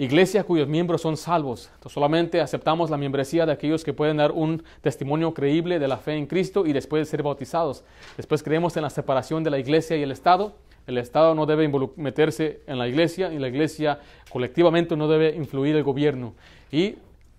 [0.00, 1.70] Iglesia cuyos miembros son salvos.
[1.74, 5.96] Entonces, solamente aceptamos la membresía de aquellos que pueden dar un testimonio creíble de la
[5.96, 7.82] fe en Cristo y después de ser bautizados.
[8.16, 10.54] Después creemos en la separación de la iglesia y el Estado.
[10.86, 13.98] El Estado no debe meterse en la iglesia y la iglesia
[14.30, 16.34] colectivamente no debe influir el gobierno.
[16.70, 16.94] Y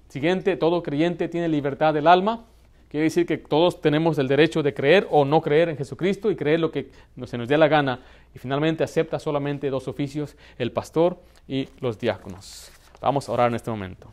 [0.09, 2.43] siguiente, todo creyente tiene libertad del alma.
[2.89, 6.35] Quiere decir que todos tenemos el derecho de creer o no creer en Jesucristo y
[6.35, 6.89] creer lo que
[7.25, 7.99] se nos dé la gana.
[8.33, 11.17] Y finalmente acepta solamente dos oficios, el pastor
[11.47, 12.71] y los diáconos.
[12.99, 14.11] Vamos a orar en este momento.